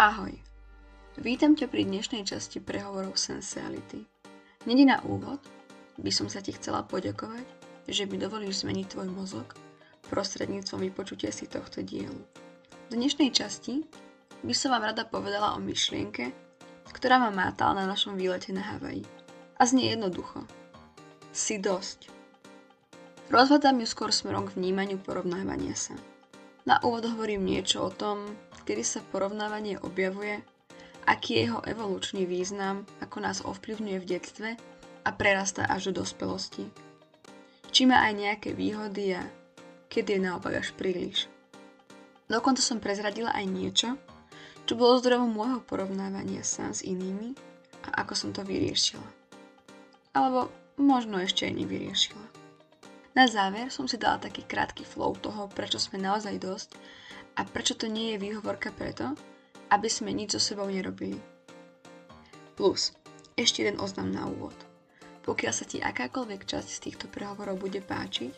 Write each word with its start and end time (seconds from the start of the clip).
Ahoj. 0.00 0.32
Vítam 1.20 1.52
ťa 1.52 1.68
pri 1.68 1.84
dnešnej 1.84 2.24
časti 2.24 2.56
prehovorov 2.56 3.20
Sensuality. 3.20 4.00
Nedi 4.64 4.88
na 4.88 4.96
úvod 5.04 5.44
by 6.00 6.08
som 6.08 6.24
sa 6.24 6.40
ti 6.40 6.56
chcela 6.56 6.88
poďakovať, 6.88 7.44
že 7.84 8.08
mi 8.08 8.16
dovolíš 8.16 8.64
zmeniť 8.64 8.96
tvoj 8.96 9.12
mozog 9.12 9.52
prostredníctvom 10.08 10.88
vypočutia 10.88 11.28
si 11.28 11.44
tohto 11.44 11.84
dielu. 11.84 12.16
V 12.88 12.96
dnešnej 12.96 13.28
časti 13.28 13.84
by 14.40 14.56
som 14.56 14.72
vám 14.72 14.88
rada 14.88 15.04
povedala 15.04 15.52
o 15.52 15.60
myšlienke, 15.60 16.32
ktorá 16.96 17.20
ma 17.20 17.28
mátala 17.28 17.84
na 17.84 17.92
našom 17.92 18.16
výlete 18.16 18.56
na 18.56 18.64
Havaji. 18.72 19.04
A 19.60 19.68
znie 19.68 19.92
jednoducho. 19.92 20.48
Si 21.28 21.60
dosť. 21.60 22.08
Rozvádzam 23.28 23.76
ju 23.76 23.84
skôr 23.84 24.16
smerom 24.16 24.48
k 24.48 24.56
vnímaniu 24.56 24.96
porovnávania 24.96 25.76
sa. 25.76 25.92
Na 26.64 26.80
úvod 26.88 27.04
hovorím 27.04 27.44
niečo 27.44 27.84
o 27.84 27.92
tom, 27.92 28.32
kedy 28.64 28.82
sa 28.84 29.00
porovnávanie 29.12 29.80
objavuje, 29.80 30.40
aký 31.06 31.36
je 31.36 31.42
jeho 31.48 31.60
evolučný 31.64 32.28
význam, 32.28 32.86
ako 33.00 33.16
nás 33.20 33.42
ovplyvňuje 33.42 33.98
v 33.98 34.08
detstve 34.08 34.50
a 35.04 35.10
prerastá 35.10 35.66
až 35.66 35.90
do 35.90 36.04
dospelosti. 36.04 36.68
Či 37.70 37.86
má 37.86 38.02
aj 38.04 38.14
nejaké 38.18 38.50
výhody 38.52 39.16
a 39.16 39.22
kedy 39.90 40.18
je 40.18 40.20
naopak 40.20 40.60
až 40.60 40.74
príliš. 40.74 41.26
Dokonca 42.30 42.62
som 42.62 42.78
prezradila 42.78 43.34
aj 43.34 43.46
niečo, 43.46 43.88
čo 44.70 44.78
bolo 44.78 45.02
zdrojom 45.02 45.34
môjho 45.34 45.60
porovnávania 45.66 46.46
sa 46.46 46.70
s 46.70 46.86
inými 46.86 47.34
a 47.90 48.06
ako 48.06 48.14
som 48.14 48.30
to 48.30 48.46
vyriešila. 48.46 49.06
Alebo 50.14 50.46
možno 50.78 51.18
ešte 51.18 51.46
aj 51.46 51.58
nevyriešila. 51.58 52.26
Na 53.18 53.26
záver 53.26 53.74
som 53.74 53.90
si 53.90 53.98
dala 53.98 54.22
taký 54.22 54.46
krátky 54.46 54.86
flow 54.86 55.18
toho, 55.18 55.50
prečo 55.50 55.82
sme 55.82 55.98
naozaj 55.98 56.38
dosť 56.38 56.78
a 57.40 57.48
prečo 57.48 57.72
to 57.72 57.88
nie 57.88 58.12
je 58.12 58.20
výhovorka 58.20 58.68
preto, 58.68 59.16
aby 59.72 59.88
sme 59.88 60.12
nič 60.12 60.36
so 60.36 60.40
sebou 60.52 60.68
nerobili. 60.68 61.16
Plus, 62.52 62.92
ešte 63.32 63.64
jeden 63.64 63.80
oznam 63.80 64.12
na 64.12 64.28
úvod. 64.28 64.52
Pokiaľ 65.24 65.52
sa 65.56 65.64
ti 65.64 65.80
akákoľvek 65.80 66.44
časť 66.44 66.68
z 66.68 66.82
týchto 66.84 67.06
prehovorov 67.08 67.56
bude 67.56 67.80
páčiť, 67.80 68.28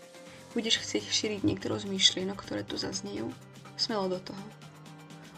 budeš 0.55 0.79
chcieť 0.87 1.03
šíriť 1.03 1.41
niektorú 1.43 1.83
z 1.83 1.91
myšlienok, 1.91 2.39
ktoré 2.39 2.63
tu 2.63 2.79
zaznejú, 2.79 3.27
smelo 3.75 4.07
do 4.07 4.23
toho. 4.23 4.47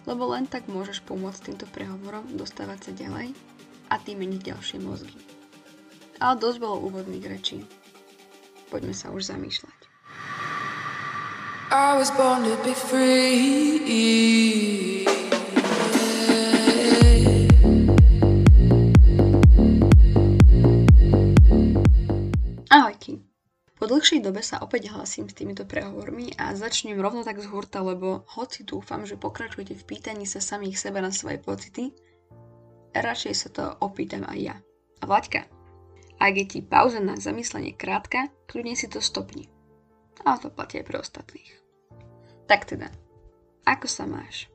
Lebo 0.05 0.29
len 0.37 0.45
tak 0.45 0.69
môžeš 0.69 1.01
pomôcť 1.09 1.48
týmto 1.48 1.65
prehovorom 1.73 2.37
dostávať 2.37 2.91
sa 2.91 2.92
ďalej 2.92 3.33
a 3.89 3.97
tým 3.97 4.20
meniť 4.20 4.41
ďalšie 4.53 4.79
mozgy. 4.85 5.17
Ale 6.20 6.37
dosť 6.37 6.61
bolo 6.61 6.85
úvodných 6.85 7.25
rečí. 7.25 7.65
Poďme 8.69 8.92
sa 8.92 9.09
už 9.09 9.33
zamýšľať. 9.33 9.94
Ahojky. 22.69 23.25
Po 23.81 23.89
dlhšej 23.89 24.20
dobe 24.20 24.45
sa 24.45 24.61
opäť 24.61 24.92
hlasím 24.92 25.31
s 25.31 25.37
týmito 25.39 25.65
prehovormi 25.65 26.37
a 26.37 26.53
začnem 26.53 27.01
rovno 27.01 27.25
tak 27.25 27.41
z 27.41 27.48
hurta, 27.48 27.81
lebo 27.81 28.29
hoci 28.37 28.69
dúfam, 28.69 29.09
že 29.09 29.17
pokračujete 29.17 29.73
v 29.73 29.87
pýtaní 29.89 30.29
sa 30.29 30.45
samých 30.45 30.77
seba 30.77 31.01
na 31.01 31.15
svoje 31.15 31.41
pocity, 31.41 31.97
radšej 32.92 33.35
sa 33.37 33.48
to 33.48 33.65
opýtam 33.81 34.29
aj 34.29 34.39
ja. 34.42 34.57
A 35.01 35.05
Vlaďka, 35.09 35.48
ak 36.20 36.33
je 36.37 36.45
ti 36.45 36.61
pauza 36.61 37.01
na 37.01 37.17
zamyslenie 37.17 37.73
krátka, 37.73 38.29
kľudne 38.51 38.77
si 38.77 38.89
to 38.89 39.01
stopni. 39.01 39.54
A 40.23 40.39
to 40.39 40.55
platí 40.55 40.79
aj 40.79 40.87
pre 40.87 41.03
ostatných. 41.03 41.51
Tak 42.47 42.70
teda, 42.70 42.89
ako 43.67 43.87
sa 43.91 44.07
máš? 44.07 44.47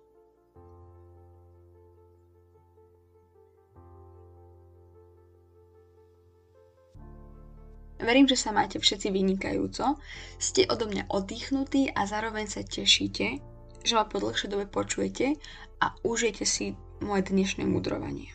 Verím, 7.99 8.31
že 8.31 8.39
sa 8.39 8.55
máte 8.55 8.79
všetci 8.79 9.11
vynikajúco, 9.11 9.99
ste 10.39 10.63
odo 10.71 10.87
mňa 10.87 11.11
oddychnutí 11.11 11.91
a 11.91 12.07
zároveň 12.07 12.47
sa 12.47 12.63
tešíte, 12.63 13.43
že 13.83 13.93
ma 13.93 14.07
po 14.07 14.23
dlhšej 14.23 14.49
dobe 14.55 14.71
počujete 14.71 15.35
a 15.83 15.91
užijete 16.07 16.47
si 16.47 16.79
moje 17.03 17.27
dnešné 17.27 17.67
mudrovanie. 17.67 18.31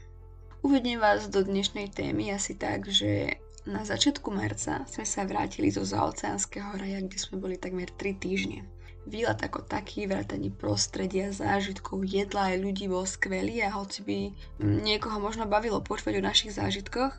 Uvediem 0.61 1.01
vás 1.01 1.33
do 1.33 1.41
dnešnej 1.41 1.93
témy 1.93 2.33
asi 2.37 2.61
tak, 2.61 2.93
že 2.93 3.41
na 3.65 3.81
začiatku 3.81 4.29
marca 4.29 4.85
sme 4.85 5.05
sa 5.09 5.25
vrátili 5.25 5.73
zo 5.73 5.85
zaoceánskeho 5.89 6.77
raja, 6.77 7.01
kde 7.01 7.17
sme 7.17 7.41
boli 7.41 7.57
takmer 7.57 7.89
3 7.89 8.21
týždne. 8.21 8.69
Výlet 9.05 9.37
ako 9.37 9.65
taký, 9.65 10.09
vrátanie 10.09 10.49
prostredia, 10.49 11.29
zážitkov, 11.29 12.09
jedla 12.09 12.53
aj 12.53 12.57
ľudí 12.61 12.89
bol 12.89 13.05
skvelý 13.05 13.61
a 13.65 13.73
hoci 13.73 14.01
by 14.01 14.19
niekoho 14.65 15.21
možno 15.21 15.45
bavilo 15.45 15.85
počúvať 15.85 16.21
o 16.21 16.27
našich 16.29 16.57
zážitkoch, 16.57 17.13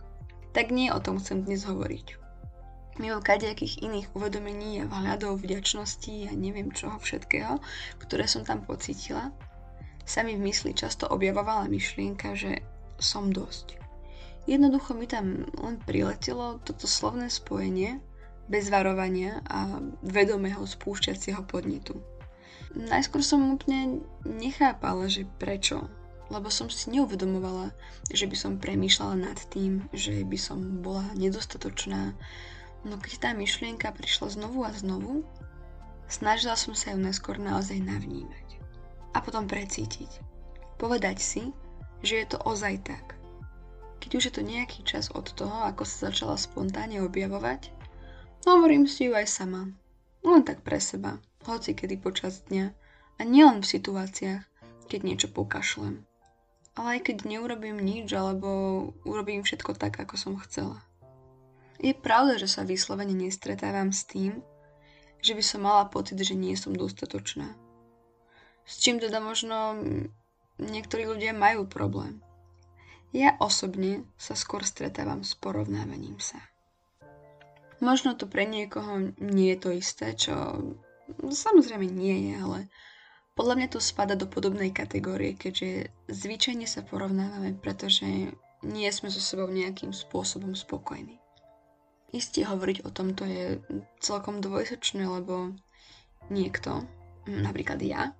tak 0.54 0.74
nie 0.74 0.90
o 0.90 0.98
tom 0.98 1.22
chcem 1.22 1.46
dnes 1.46 1.62
hovoriť. 1.66 2.18
Mimo 2.98 3.20
kadejakých 3.22 3.86
iných 3.86 4.08
uvedomení 4.18 4.82
a 4.82 4.90
vhľadov, 4.90 5.44
vďačnosti 5.44 6.30
a 6.30 6.32
neviem 6.34 6.74
čoho 6.74 6.98
všetkého, 6.98 7.62
ktoré 8.02 8.26
som 8.26 8.42
tam 8.42 8.66
pocítila, 8.66 9.30
sa 10.06 10.22
mi 10.22 10.38
v 10.38 10.46
mysli 10.50 10.74
často 10.74 11.10
objavovala 11.10 11.70
myšlienka, 11.70 12.34
že 12.34 12.66
som 12.98 13.30
dosť. 13.34 13.85
Jednoducho 14.46 14.94
mi 14.94 15.10
tam 15.10 15.50
len 15.58 15.82
priletelo 15.82 16.62
toto 16.62 16.86
slovné 16.86 17.34
spojenie, 17.34 17.98
bez 18.46 18.70
varovania 18.70 19.42
a 19.50 19.82
vedomého 20.06 20.62
spúšťacieho 20.62 21.42
podnetu. 21.50 21.98
Najskôr 22.76 23.26
som 23.26 23.58
úplne 23.58 24.06
nechápala, 24.22 25.10
že 25.10 25.26
prečo, 25.42 25.90
lebo 26.30 26.54
som 26.54 26.70
si 26.70 26.94
neuvedomovala, 26.94 27.74
že 28.12 28.30
by 28.30 28.36
som 28.38 28.62
premýšľala 28.62 29.16
nad 29.32 29.40
tým, 29.50 29.86
že 29.96 30.22
by 30.22 30.38
som 30.38 30.84
bola 30.84 31.06
nedostatočná. 31.18 32.14
No 32.86 33.02
keď 33.02 33.14
tá 33.18 33.30
myšlienka 33.34 33.90
prišla 33.96 34.38
znovu 34.38 34.62
a 34.62 34.70
znovu, 34.76 35.26
snažila 36.06 36.54
som 36.54 36.78
sa 36.78 36.94
ju 36.94 37.02
neskôr 37.02 37.42
naozaj 37.42 37.82
navnímať. 37.82 38.62
A 39.16 39.24
potom 39.24 39.50
precítiť. 39.50 40.22
Povedať 40.78 41.18
si, 41.18 41.44
že 42.04 42.22
je 42.22 42.28
to 42.30 42.38
ozaj 42.46 42.84
tak. 42.84 43.15
Keď 44.06 44.12
už 44.14 44.24
je 44.30 44.34
to 44.38 44.46
nejaký 44.46 44.86
čas 44.86 45.10
od 45.10 45.26
toho, 45.34 45.66
ako 45.66 45.82
sa 45.82 46.14
začala 46.14 46.38
spontánne 46.38 47.02
objavovať, 47.02 47.74
Hovorím 48.46 48.86
si 48.86 49.10
ju 49.10 49.18
aj 49.18 49.26
sama. 49.26 49.74
Len 50.22 50.46
tak 50.46 50.62
pre 50.62 50.78
seba, 50.78 51.18
hoci 51.50 51.74
kedy 51.74 51.98
počas 51.98 52.46
dňa. 52.46 52.78
A 53.18 53.22
nielen 53.26 53.66
v 53.66 53.72
situáciách, 53.74 54.46
keď 54.86 55.00
niečo 55.02 55.28
pokašlem. 55.34 56.06
Ale 56.78 57.02
aj 57.02 57.10
keď 57.10 57.26
neurobím 57.26 57.82
nič, 57.82 58.14
alebo 58.14 58.94
urobím 59.02 59.42
všetko 59.42 59.74
tak, 59.74 59.98
ako 59.98 60.14
som 60.14 60.34
chcela. 60.46 60.78
Je 61.82 61.98
pravda, 61.98 62.38
že 62.38 62.46
sa 62.46 62.62
vyslovene 62.62 63.18
nestretávam 63.18 63.90
s 63.90 64.06
tým, 64.06 64.46
že 65.26 65.34
by 65.34 65.42
som 65.42 65.66
mala 65.66 65.90
pocit, 65.90 66.22
že 66.22 66.38
nie 66.38 66.54
som 66.54 66.78
dostatočná. 66.78 67.50
S 68.62 68.78
čím 68.78 69.02
teda 69.02 69.18
možno 69.26 69.82
niektorí 70.62 71.10
ľudia 71.10 71.34
majú 71.34 71.66
problém. 71.66 72.22
Ja 73.16 73.40
osobne 73.40 74.04
sa 74.20 74.36
skôr 74.36 74.68
stretávam 74.68 75.24
s 75.24 75.40
porovnávaním 75.40 76.20
sa. 76.20 76.44
Možno 77.80 78.12
to 78.20 78.28
pre 78.28 78.44
niekoho 78.44 79.16
nie 79.24 79.56
je 79.56 79.60
to 79.64 79.70
isté, 79.72 80.12
čo 80.20 80.36
samozrejme 81.24 81.88
nie 81.88 82.28
je, 82.28 82.34
ale 82.44 82.60
podľa 83.40 83.56
mňa 83.56 83.68
to 83.72 83.80
spada 83.80 84.20
do 84.20 84.28
podobnej 84.28 84.76
kategórie, 84.76 85.32
keďže 85.32 85.96
zvyčajne 86.12 86.68
sa 86.68 86.84
porovnávame, 86.84 87.56
pretože 87.56 88.36
nie 88.68 88.90
sme 88.92 89.08
so 89.08 89.24
sebou 89.24 89.48
nejakým 89.48 89.96
spôsobom 89.96 90.52
spokojní. 90.52 91.16
Isté 92.12 92.44
hovoriť 92.44 92.84
o 92.84 92.90
tomto 92.92 93.24
je 93.24 93.64
celkom 94.04 94.44
dvojsečné, 94.44 95.08
lebo 95.08 95.56
niekto, 96.28 96.84
napríklad 97.28 97.80
ja, 97.80 98.12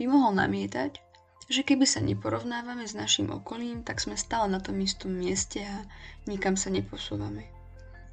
by 0.00 0.04
mohol 0.08 0.36
namietať, 0.36 1.07
že 1.48 1.64
keby 1.64 1.88
sa 1.88 2.04
neporovnávame 2.04 2.84
s 2.84 2.92
našim 2.92 3.32
okolím, 3.32 3.80
tak 3.80 4.04
sme 4.04 4.20
stále 4.20 4.52
na 4.52 4.60
tom 4.60 4.76
istom 4.84 5.16
mieste 5.16 5.64
a 5.64 5.88
nikam 6.28 6.60
sa 6.60 6.68
neposúvame. 6.68 7.48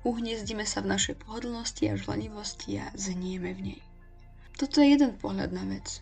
Uhniezdime 0.07 0.63
sa 0.63 0.79
v 0.79 0.95
našej 0.95 1.19
pohodlnosti 1.19 1.91
a 1.91 1.99
žlenivosti 1.99 2.79
a 2.79 2.95
znieme 2.95 3.51
v 3.51 3.61
nej. 3.75 3.81
Toto 4.55 4.79
je 4.79 4.95
jeden 4.95 5.19
pohľad 5.19 5.51
na 5.51 5.67
vec. 5.67 5.99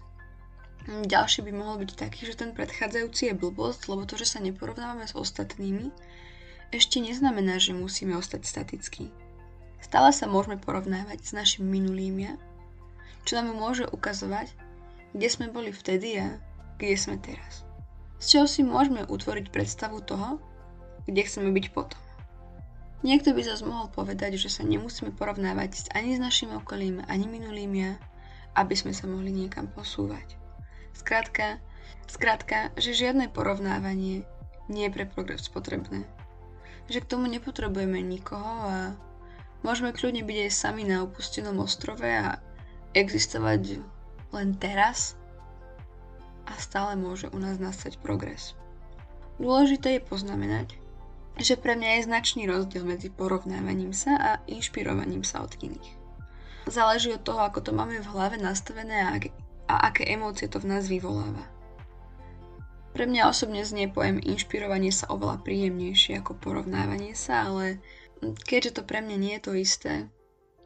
Ďalší 0.86 1.42
by 1.48 1.52
mohol 1.56 1.81
byť 1.81 1.92
taký, 1.98 2.30
že 2.30 2.38
ten 2.38 2.54
predchádzajúci 2.54 3.34
je 3.34 3.40
blbosť, 3.40 3.90
lebo 3.90 4.06
to, 4.06 4.13
že 4.19 4.30
sa 4.30 4.44
neporovnávame 4.44 5.10
s 5.10 5.18
ostatnými, 5.18 5.90
ešte 6.69 7.02
neznamená, 7.02 7.58
že 7.58 7.74
musíme 7.74 8.13
ostať 8.13 8.46
statickí. 8.46 9.10
Stále 9.81 10.13
sa 10.13 10.30
môžeme 10.30 10.60
porovnávať 10.62 11.24
s 11.24 11.31
našim 11.34 11.66
minulým 11.66 12.30
ja, 12.30 12.34
čo 13.25 13.40
nám 13.40 13.56
môže 13.56 13.88
ukazovať, 13.90 14.52
kde 15.16 15.28
sme 15.31 15.48
boli 15.48 15.72
vtedy 15.72 16.19
a 16.19 16.38
kde 16.78 16.96
sme 16.98 17.18
teraz. 17.20 17.68
Z 18.18 18.38
čoho 18.38 18.48
si 18.48 18.64
môžeme 18.64 19.04
utvoriť 19.04 19.52
predstavu 19.52 20.00
toho, 20.04 20.40
kde 21.10 21.22
chceme 21.28 21.52
byť 21.52 21.66
potom. 21.75 22.00
Niekto 23.04 23.36
by 23.36 23.42
zase 23.44 23.68
mohol 23.68 23.92
povedať, 23.92 24.40
že 24.40 24.48
sa 24.48 24.64
nemusíme 24.64 25.12
porovnávať 25.12 25.92
ani 25.92 26.16
s 26.16 26.24
našim 26.24 26.56
okolím, 26.56 27.04
ani 27.12 27.28
minulým 27.28 27.74
ja, 27.75 27.92
aby 28.56 28.80
sme 28.80 28.96
sa 28.96 29.12
mohli 29.12 29.36
niekam 29.36 29.68
posúvať. 29.68 30.40
Skrátka, 30.96 31.60
Skrátka, 32.08 32.70
že 32.75 32.94
žiadne 32.94 33.31
porovnávanie 33.31 34.28
nie 34.68 34.84
je 34.88 34.94
pre 34.94 35.06
progres 35.08 35.48
potrebné. 35.48 36.04
Že 36.92 37.04
k 37.04 37.10
tomu 37.16 37.31
nepotrebujeme 37.31 38.04
nikoho 38.04 38.54
a 38.68 38.80
môžeme 39.64 39.96
kľudne 39.96 40.22
byť 40.22 40.38
aj 40.46 40.52
sami 40.52 40.84
na 40.84 41.04
opustenom 41.08 41.64
ostrove 41.64 42.04
a 42.04 42.38
existovať 42.94 43.80
len 44.36 44.50
teraz 44.60 45.16
a 46.48 46.54
stále 46.60 47.00
môže 47.00 47.31
u 47.31 47.40
nás 47.40 47.60
nastať 47.60 48.00
progres. 48.00 48.56
Dôležité 49.42 49.98
je 49.98 50.06
poznamenať, 50.06 50.78
že 51.42 51.57
pre 51.57 51.74
mňa 51.74 51.98
je 51.98 52.07
značný 52.07 52.45
rozdiel 52.45 52.86
medzi 52.86 53.10
porovnávaním 53.10 53.95
sa 53.95 54.13
a 54.18 54.31
inšpirovaním 54.45 55.25
sa 55.25 55.42
od 55.42 55.57
iných. 55.57 55.98
Záleží 56.69 57.12
od 57.12 57.25
toho, 57.25 57.42
ako 57.44 57.60
to 57.60 57.72
máme 57.74 58.00
v 58.00 58.12
hlave 58.13 58.38
nastavené 58.40 59.04
a, 59.04 59.18
ak, 59.18 59.24
a 59.68 59.75
aké 59.92 60.07
emócie 60.07 60.48
to 60.48 60.62
v 60.62 60.69
nás 60.69 60.86
vyvoláva. 60.88 61.44
Pre 62.94 63.10
mňa 63.10 63.25
osobne 63.25 63.66
znie 63.66 63.89
pojem 63.89 64.22
inšpirovanie 64.22 64.94
sa 64.94 65.10
oveľa 65.10 65.42
príjemnejšie 65.42 66.22
ako 66.22 66.38
porovnávanie 66.38 67.18
sa, 67.18 67.50
ale 67.50 67.81
keďže 68.22 68.80
to 68.80 68.81
pre 68.86 69.01
mňa 69.01 69.18
nie 69.18 69.34
je 69.42 69.44
to 69.44 69.54
isté, 69.57 69.94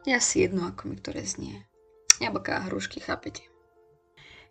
ja 0.04 0.20
si 0.20 0.44
jedno, 0.44 0.68
ako 0.68 0.92
mi 0.92 1.00
ktoré 1.00 1.24
znie. 1.24 1.64
Jablká 2.20 2.60
a 2.60 2.64
hrušky, 2.68 3.00
chápete? 3.00 3.47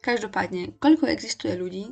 Každopádne, 0.01 0.77
koľko 0.77 1.09
existuje 1.09 1.53
ľudí, 1.57 1.91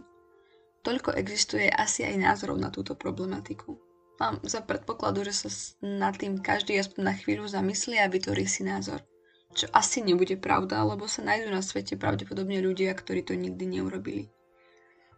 toľko 0.86 1.18
existuje 1.18 1.68
asi 1.68 2.06
aj 2.06 2.16
názorov 2.22 2.62
na 2.62 2.70
túto 2.70 2.94
problematiku. 2.94 3.76
Mám 4.16 4.40
za 4.48 4.64
predpokladu, 4.64 5.28
že 5.28 5.34
sa 5.36 5.50
nad 5.84 6.16
tým 6.16 6.40
každý 6.40 6.80
aspoň 6.80 7.02
na 7.04 7.14
chvíľu 7.18 7.52
zamyslí 7.52 8.00
a 8.00 8.08
vytvorí 8.08 8.48
si 8.48 8.64
názor. 8.64 9.04
Čo 9.56 9.68
asi 9.76 10.04
nebude 10.04 10.40
pravda, 10.40 10.84
lebo 10.88 11.08
sa 11.08 11.24
nájdú 11.24 11.52
na 11.52 11.60
svete 11.60 12.00
pravdepodobne 12.00 12.64
ľudia, 12.64 12.96
ktorí 12.96 13.24
to 13.28 13.36
nikdy 13.36 13.80
neurobili. 13.80 14.32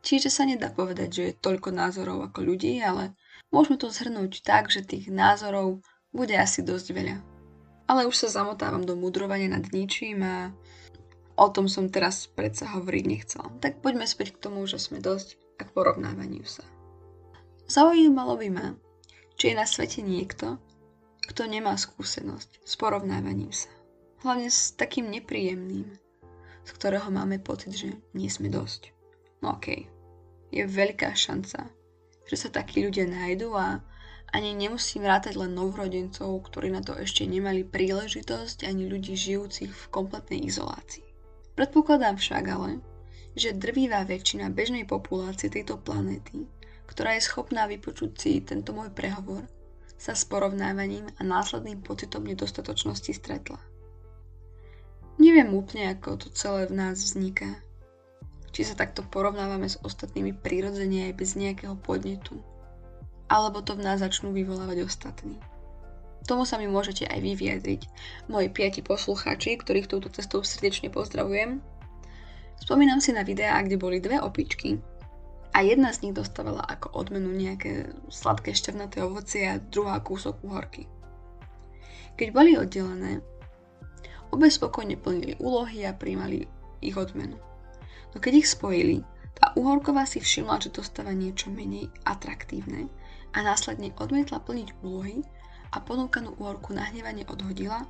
Čiže 0.01 0.29
sa 0.29 0.45
nedá 0.45 0.69
povedať, 0.71 1.09
že 1.11 1.23
je 1.29 1.39
toľko 1.41 1.73
názorov 1.73 2.23
ako 2.31 2.39
ľudí, 2.45 2.79
ale 2.81 3.17
môžeme 3.49 3.77
to 3.77 3.89
zhrnúť 3.89 4.45
tak, 4.45 4.69
že 4.69 4.85
tých 4.85 5.09
názorov 5.09 5.81
bude 6.13 6.37
asi 6.37 6.63
dosť 6.63 6.87
veľa. 6.93 7.17
Ale 7.87 8.05
už 8.05 8.15
sa 8.15 8.29
zamotávam 8.41 8.81
do 8.85 8.95
mudrovania 8.95 9.51
nad 9.51 9.67
ničím 9.73 10.23
a 10.23 10.53
o 11.37 11.47
tom 11.53 11.69
som 11.69 11.87
teraz 11.87 12.25
predsa 12.25 12.65
hovoriť 12.73 13.03
nechcela. 13.05 13.47
Tak 13.61 13.85
poďme 13.85 14.09
späť 14.09 14.35
k 14.35 14.49
tomu, 14.49 14.65
že 14.65 14.81
sme 14.81 14.97
dosť 14.97 15.37
a 15.61 15.65
k 15.65 15.73
porovnávaniu 15.73 16.43
sa. 16.43 16.65
Zaujímalo 17.69 18.39
by 18.41 18.49
ma, 18.49 18.67
či 19.37 19.53
je 19.53 19.59
na 19.59 19.69
svete 19.69 20.01
niekto, 20.01 20.57
kto 21.27 21.45
nemá 21.45 21.75
skúsenosť 21.77 22.63
s 22.63 22.73
porovnávaním 22.79 23.51
sa. 23.51 23.69
Hlavne 24.23 24.49
s 24.49 24.73
takým 24.73 25.11
nepríjemným, 25.11 25.85
z 26.65 26.69
ktorého 26.73 27.11
máme 27.13 27.37
pocit, 27.37 27.75
že 27.75 27.89
nie 28.15 28.31
sme 28.31 28.49
dosť. 28.49 28.95
No 29.43 29.59
okej, 29.59 29.85
okay. 29.85 29.91
je 30.49 30.63
veľká 30.65 31.13
šanca, 31.13 31.69
že 32.25 32.35
sa 32.35 32.49
takí 32.49 32.81
ľudia 32.81 33.05
nájdú 33.05 33.53
a 33.53 33.83
ani 34.31 34.55
nemusím 34.55 35.07
rátať 35.07 35.39
len 35.39 35.55
novrodencov, 35.55 36.43
ktorí 36.51 36.71
na 36.71 36.83
to 36.83 36.95
ešte 36.95 37.23
nemali 37.23 37.63
príležitosť, 37.63 38.67
ani 38.67 38.87
ľudí 38.87 39.15
žijúcich 39.15 39.71
v 39.71 39.83
kompletnej 39.91 40.43
izolácii. 40.43 41.06
Predpokladám 41.57 42.21
však 42.21 42.45
ale, 42.54 42.77
že 43.33 43.57
drvivá 43.57 44.06
väčšina 44.06 44.54
bežnej 44.54 44.86
populácie 44.86 45.50
tejto 45.50 45.81
planéty, 45.81 46.45
ktorá 46.86 47.18
je 47.18 47.25
schopná 47.25 47.65
vypočuť 47.65 48.12
si 48.13 48.45
tento 48.45 48.77
môj 48.77 48.94
prehovor, 48.94 49.42
sa 49.98 50.13
s 50.13 50.21
porovnávaním 50.30 51.09
a 51.18 51.25
následným 51.25 51.81
pocitom 51.81 52.21
nedostatočnosti 52.21 53.09
stretla. 53.09 53.57
Neviem 55.18 55.50
úplne, 55.57 55.98
ako 55.98 56.21
to 56.21 56.27
celé 56.30 56.69
v 56.69 56.77
nás 56.77 57.01
vzniká, 57.01 57.57
či 58.54 58.62
sa 58.62 58.77
takto 58.77 59.01
porovnávame 59.01 59.65
s 59.65 59.81
ostatnými 59.81 60.38
prirodzene 60.38 61.09
aj 61.09 61.13
bez 61.18 61.33
nejakého 61.33 61.74
podnetu, 61.74 62.38
alebo 63.33 63.65
to 63.65 63.74
v 63.74 63.81
nás 63.81 64.06
začnú 64.06 64.30
vyvolávať 64.30 64.86
ostatní. 64.86 65.42
Tomu 66.27 66.44
sa 66.44 66.59
mi 66.59 66.68
môžete 66.68 67.07
aj 67.07 67.24
vy 67.24 67.39
vyjadriť, 67.39 67.81
moji 68.27 68.51
piati 68.51 68.83
poslucháči, 68.83 69.56
ktorých 69.63 69.88
touto 69.88 70.12
cestou 70.12 70.44
srdečne 70.44 70.91
pozdravujem. 70.91 71.63
Spomínam 72.59 73.00
si 73.00 73.15
na 73.15 73.24
videá, 73.24 73.63
kde 73.63 73.79
boli 73.79 74.03
dve 74.03 74.19
opičky 74.19 74.75
a 75.56 75.63
jedna 75.63 75.95
z 75.95 76.03
nich 76.03 76.13
dostávala 76.13 76.68
ako 76.68 76.91
odmenu 77.00 77.31
nejaké 77.31 77.95
sladké 78.12 78.51
šťavnaté 78.51 79.07
ovocie 79.07 79.47
a 79.47 79.63
druhá 79.71 80.03
kúsok 80.03 80.44
uhorky. 80.44 80.91
Keď 82.19 82.27
boli 82.35 82.59
oddelené, 82.59 83.23
obe 84.35 84.51
spokojne 84.51 85.00
plnili 85.00 85.39
úlohy 85.39 85.88
a 85.88 85.95
príjmali 85.95 86.44
ich 86.83 87.00
odmenu. 87.00 87.39
No 88.12 88.18
keď 88.19 88.44
ich 88.44 88.51
spojili, 88.51 89.00
tá 89.31 89.56
uhorková 89.56 90.03
si 90.03 90.19
všimla, 90.19 90.59
že 90.59 90.75
dostáva 90.75 91.15
niečo 91.15 91.53
menej 91.56 91.88
atraktívne 92.03 92.91
a 93.31 93.45
následne 93.45 93.95
odmietla 93.95 94.44
plniť 94.44 94.81
úlohy 94.83 95.23
a 95.71 95.77
ponúkanú 95.83 96.35
uhorku 96.37 96.71
nahnevane 96.71 97.27
odhodila 97.27 97.87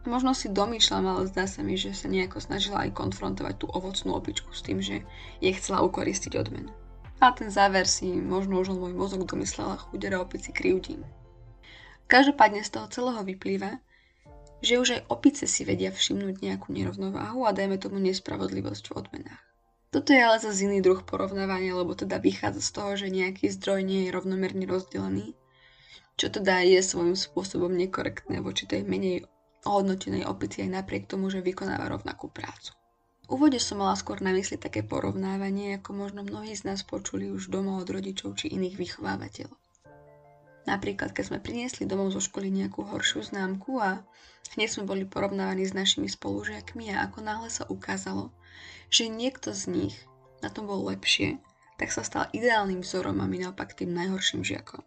a 0.00 0.06
možno 0.08 0.32
si 0.32 0.48
domýšľam, 0.48 1.04
ale 1.04 1.28
zdá 1.28 1.44
sa 1.44 1.60
mi, 1.60 1.76
že 1.76 1.92
sa 1.92 2.08
nejako 2.08 2.40
snažila 2.40 2.88
aj 2.88 2.96
konfrontovať 2.96 3.54
tú 3.60 3.66
ovocnú 3.68 4.16
opičku 4.16 4.48
s 4.56 4.64
tým, 4.64 4.80
že 4.80 5.04
jej 5.44 5.52
chcela 5.52 5.84
ukoristiť 5.84 6.40
odmenu. 6.40 6.72
A 7.20 7.36
ten 7.36 7.52
záver 7.52 7.84
si 7.84 8.08
možno 8.16 8.64
už 8.64 8.72
môj 8.72 8.96
mozog 8.96 9.28
domyslela 9.28 9.76
chudera 9.76 10.24
opici 10.24 10.56
krivdím. 10.56 11.04
Každopádne 12.08 12.64
z 12.64 12.70
toho 12.72 12.86
celého 12.88 13.20
vyplýva, 13.20 13.76
že 14.64 14.80
už 14.80 14.88
aj 14.96 15.06
opice 15.12 15.44
si 15.44 15.68
vedia 15.68 15.92
všimnúť 15.92 16.40
nejakú 16.40 16.72
nerovnováhu 16.72 17.44
a 17.44 17.52
dajme 17.52 17.76
tomu 17.76 18.00
nespravodlivosť 18.00 18.84
v 18.88 18.96
odmenách. 18.96 19.44
Toto 19.90 20.14
je 20.14 20.22
ale 20.22 20.38
zase 20.38 20.64
iný 20.64 20.80
druh 20.80 21.02
porovnávania, 21.02 21.74
lebo 21.76 21.92
teda 21.98 22.22
vychádza 22.22 22.62
z 22.62 22.70
toho, 22.72 22.90
že 22.94 23.12
nejaký 23.12 23.52
zdroj 23.52 23.84
nie 23.84 24.06
je 24.06 24.14
rovnomerne 24.14 24.64
rozdelený, 24.64 25.34
čo 26.20 26.28
teda 26.28 26.60
je 26.68 26.84
svojím 26.84 27.16
spôsobom 27.16 27.72
nekorektné 27.72 28.44
voči 28.44 28.68
tej 28.68 28.84
menej 28.84 29.24
ohodnotenej 29.64 30.28
opici 30.28 30.60
aj 30.60 30.84
napriek 30.84 31.08
tomu, 31.08 31.32
že 31.32 31.40
vykonáva 31.40 31.88
rovnakú 31.88 32.28
prácu. 32.28 32.76
V 33.24 33.40
úvode 33.40 33.56
som 33.56 33.80
mala 33.80 33.96
skôr 33.96 34.20
na 34.20 34.36
mysli 34.36 34.60
také 34.60 34.84
porovnávanie, 34.84 35.80
ako 35.80 35.96
možno 35.96 36.20
mnohí 36.20 36.52
z 36.52 36.68
nás 36.68 36.84
počuli 36.84 37.32
už 37.32 37.48
domov 37.48 37.88
od 37.88 37.88
rodičov 37.88 38.36
či 38.36 38.52
iných 38.52 38.76
vychovávateľov. 38.76 39.56
Napríklad, 40.68 41.16
keď 41.16 41.24
sme 41.32 41.38
priniesli 41.40 41.88
domov 41.88 42.12
zo 42.12 42.20
školy 42.20 42.52
nejakú 42.52 42.84
horšiu 42.84 43.24
známku 43.24 43.80
a 43.80 44.04
hneď 44.60 44.68
sme 44.68 44.84
boli 44.84 45.08
porovnávaní 45.08 45.64
s 45.64 45.72
našimi 45.72 46.12
spolužiakmi 46.12 46.92
a 46.92 47.08
ako 47.08 47.24
náhle 47.24 47.48
sa 47.48 47.64
ukázalo, 47.64 48.28
že 48.92 49.08
niekto 49.08 49.56
z 49.56 49.72
nich 49.72 49.96
na 50.44 50.52
tom 50.52 50.68
bol 50.68 50.84
lepšie, 50.84 51.40
tak 51.80 51.88
sa 51.88 52.04
stal 52.04 52.28
ideálnym 52.36 52.84
vzorom 52.84 53.24
a 53.24 53.26
my 53.30 53.48
naopak 53.48 53.72
tým 53.72 53.96
najhorším 53.96 54.44
žiakom. 54.44 54.84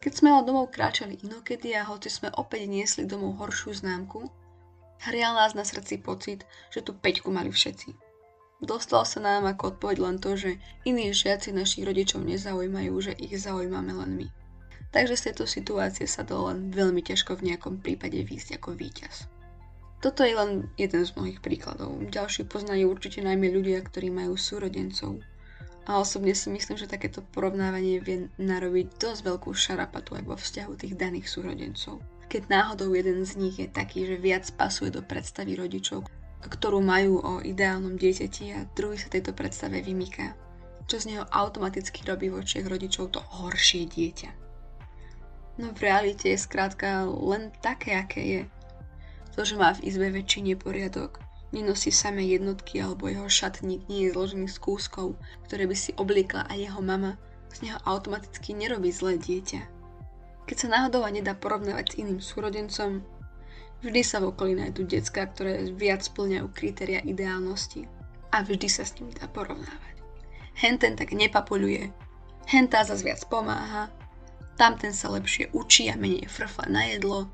Keď 0.00 0.12
sme 0.12 0.28
ale 0.30 0.46
domov 0.46 0.70
kráčali 0.70 1.18
inokedy 1.24 1.72
a 1.72 1.88
hoci 1.88 2.12
sme 2.12 2.28
opäť 2.36 2.68
niesli 2.68 3.08
domov 3.08 3.40
horšiu 3.40 3.72
známku, 3.72 4.28
hrial 5.08 5.34
nás 5.34 5.56
na 5.56 5.64
srdci 5.64 5.98
pocit, 6.00 6.44
že 6.72 6.84
tú 6.84 6.92
peťku 6.94 7.32
mali 7.32 7.48
všetci. 7.48 7.96
Dostalo 8.56 9.04
sa 9.04 9.20
nám 9.20 9.44
ako 9.52 9.76
odpoveď 9.76 9.96
len 10.00 10.16
to, 10.16 10.32
že 10.32 10.56
iní 10.88 11.12
žiaci 11.12 11.52
našich 11.52 11.84
rodičov 11.84 12.24
nezaujímajú, 12.24 12.94
že 13.04 13.12
ich 13.20 13.36
zaujímame 13.36 13.92
len 13.92 14.16
my. 14.16 14.28
Takže 14.96 15.16
z 15.16 15.24
tejto 15.28 15.44
situácie 15.44 16.08
sa 16.08 16.24
dalo 16.24 16.48
len 16.48 16.72
veľmi 16.72 17.04
ťažko 17.04 17.36
v 17.36 17.52
nejakom 17.52 17.84
prípade 17.84 18.16
výjsť 18.16 18.56
ako 18.56 18.72
víťaz. 18.72 19.28
Toto 20.00 20.24
je 20.24 20.32
len 20.32 20.72
jeden 20.80 21.02
z 21.04 21.12
mnohých 21.12 21.44
príkladov. 21.44 22.00
Ďalší 22.08 22.48
poznajú 22.48 22.92
určite 22.92 23.20
najmä 23.20 23.52
ľudia, 23.52 23.84
ktorí 23.84 24.08
majú 24.08 24.36
súrodencov. 24.40 25.20
A 25.86 26.02
osobne 26.02 26.34
si 26.34 26.50
myslím, 26.50 26.74
že 26.74 26.90
takéto 26.90 27.22
porovnávanie 27.22 28.02
vie 28.02 28.26
narobiť 28.42 28.98
dosť 28.98 29.20
veľkú 29.22 29.54
šarapatu 29.54 30.18
aj 30.18 30.24
vo 30.26 30.34
vzťahu 30.34 30.72
tých 30.74 30.94
daných 30.98 31.30
súrodencov. 31.30 32.02
Keď 32.26 32.42
náhodou 32.50 32.90
jeden 32.90 33.22
z 33.22 33.38
nich 33.38 33.56
je 33.62 33.70
taký, 33.70 34.02
že 34.02 34.18
viac 34.18 34.50
pasuje 34.58 34.90
do 34.90 35.06
predstavy 35.06 35.54
rodičov, 35.54 36.02
ktorú 36.42 36.82
majú 36.82 37.22
o 37.22 37.32
ideálnom 37.38 37.94
dieťati 37.94 38.44
a 38.54 38.66
druhý 38.74 38.98
sa 38.98 39.06
tejto 39.06 39.30
predstave 39.30 39.78
vymýka, 39.78 40.34
čo 40.90 40.98
z 40.98 41.14
neho 41.14 41.24
automaticky 41.30 42.02
robí 42.06 42.30
v 42.30 42.42
očiach 42.42 42.66
rodičov 42.66 43.14
to 43.14 43.22
horšie 43.42 43.86
dieťa. 43.86 44.30
No 45.62 45.72
v 45.72 45.78
realite 45.86 46.34
je 46.34 46.38
skrátka 46.38 47.06
len 47.06 47.54
také, 47.62 47.94
aké 47.96 48.22
je. 48.22 48.42
To, 49.38 49.46
že 49.46 49.54
má 49.54 49.72
v 49.72 49.86
izbe 49.88 50.10
väčší 50.10 50.44
neporiadok, 50.44 51.22
nenosí 51.54 51.94
samé 51.94 52.26
jednotky 52.26 52.82
alebo 52.82 53.06
jeho 53.06 53.28
šatník 53.30 53.86
nie 53.86 54.08
je 54.08 54.14
zložený 54.14 54.46
z 54.50 54.58
kúskov, 54.58 55.14
ktoré 55.46 55.70
by 55.70 55.76
si 55.78 55.94
obliekla 55.94 56.46
aj 56.50 56.58
jeho 56.58 56.80
mama, 56.82 57.14
z 57.54 57.70
neho 57.70 57.78
automaticky 57.86 58.52
nerobí 58.52 58.90
zlé 58.90 59.18
dieťa. 59.20 59.62
Keď 60.46 60.56
sa 60.56 60.68
náhodou 60.70 61.02
nedá 61.10 61.34
porovnávať 61.34 61.94
s 61.94 61.98
iným 61.98 62.20
súrodencom, 62.22 63.02
vždy 63.82 64.00
sa 64.06 64.22
v 64.22 64.30
okolí 64.30 64.52
nájdú 64.54 64.86
decka, 64.86 65.26
ktoré 65.26 65.66
viac 65.74 66.06
splňajú 66.06 66.46
kritéria 66.54 67.02
ideálnosti. 67.02 67.90
A 68.30 68.42
vždy 68.42 68.68
sa 68.70 68.86
s 68.86 68.94
nimi 68.98 69.14
dá 69.14 69.26
porovnávať. 69.30 69.94
Henten 70.56 70.94
tak 70.94 71.12
nepapuluje, 71.12 71.90
hentá 72.46 72.86
zase 72.86 73.04
viac 73.04 73.20
pomáha, 73.28 73.90
tamten 74.56 74.94
sa 74.94 75.12
lepšie 75.12 75.52
učí 75.52 75.92
a 75.92 75.98
menej 75.98 76.30
frfla 76.30 76.64
na 76.70 76.88
jedlo, 76.88 77.28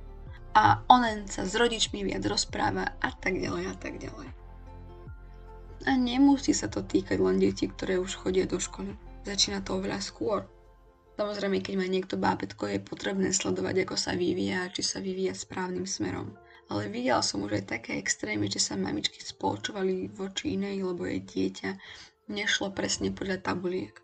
a 0.52 0.84
onen 0.88 1.24
sa 1.28 1.48
s 1.48 1.56
rodičmi 1.56 2.04
viac 2.04 2.24
rozpráva 2.28 2.96
a 3.00 3.10
tak 3.16 3.40
ďalej 3.40 3.64
a 3.72 3.74
tak 3.80 3.96
ďalej. 3.96 4.28
A 5.82 5.98
nemusí 5.98 6.54
sa 6.54 6.70
to 6.70 6.84
týkať 6.84 7.18
len 7.18 7.42
detí, 7.42 7.66
ktoré 7.66 7.98
už 7.98 8.14
chodia 8.20 8.46
do 8.46 8.60
školy. 8.60 8.94
Začína 9.26 9.64
to 9.64 9.80
oveľa 9.80 9.98
skôr. 9.98 10.46
Samozrejme, 11.16 11.58
keď 11.60 11.74
má 11.76 11.86
niekto 11.88 12.14
bábetko, 12.18 12.68
je 12.68 12.80
potrebné 12.80 13.30
sledovať, 13.34 13.86
ako 13.86 13.96
sa 13.98 14.12
vyvíja 14.18 14.66
a 14.66 14.72
či 14.72 14.82
sa 14.82 14.98
vyvíja 14.98 15.34
správnym 15.34 15.86
smerom. 15.86 16.34
Ale 16.70 16.88
videla 16.88 17.20
som 17.22 17.44
už 17.44 17.62
aj 17.62 17.78
také 17.78 18.00
extrémy, 18.00 18.48
že 18.48 18.58
sa 18.58 18.80
mamičky 18.80 19.20
spolčovali 19.20 20.10
voči 20.14 20.56
inej, 20.56 20.82
lebo 20.82 21.04
jej 21.04 21.20
dieťa 21.22 21.70
nešlo 22.32 22.72
presne 22.72 23.14
podľa 23.14 23.44
tabuliek. 23.44 24.01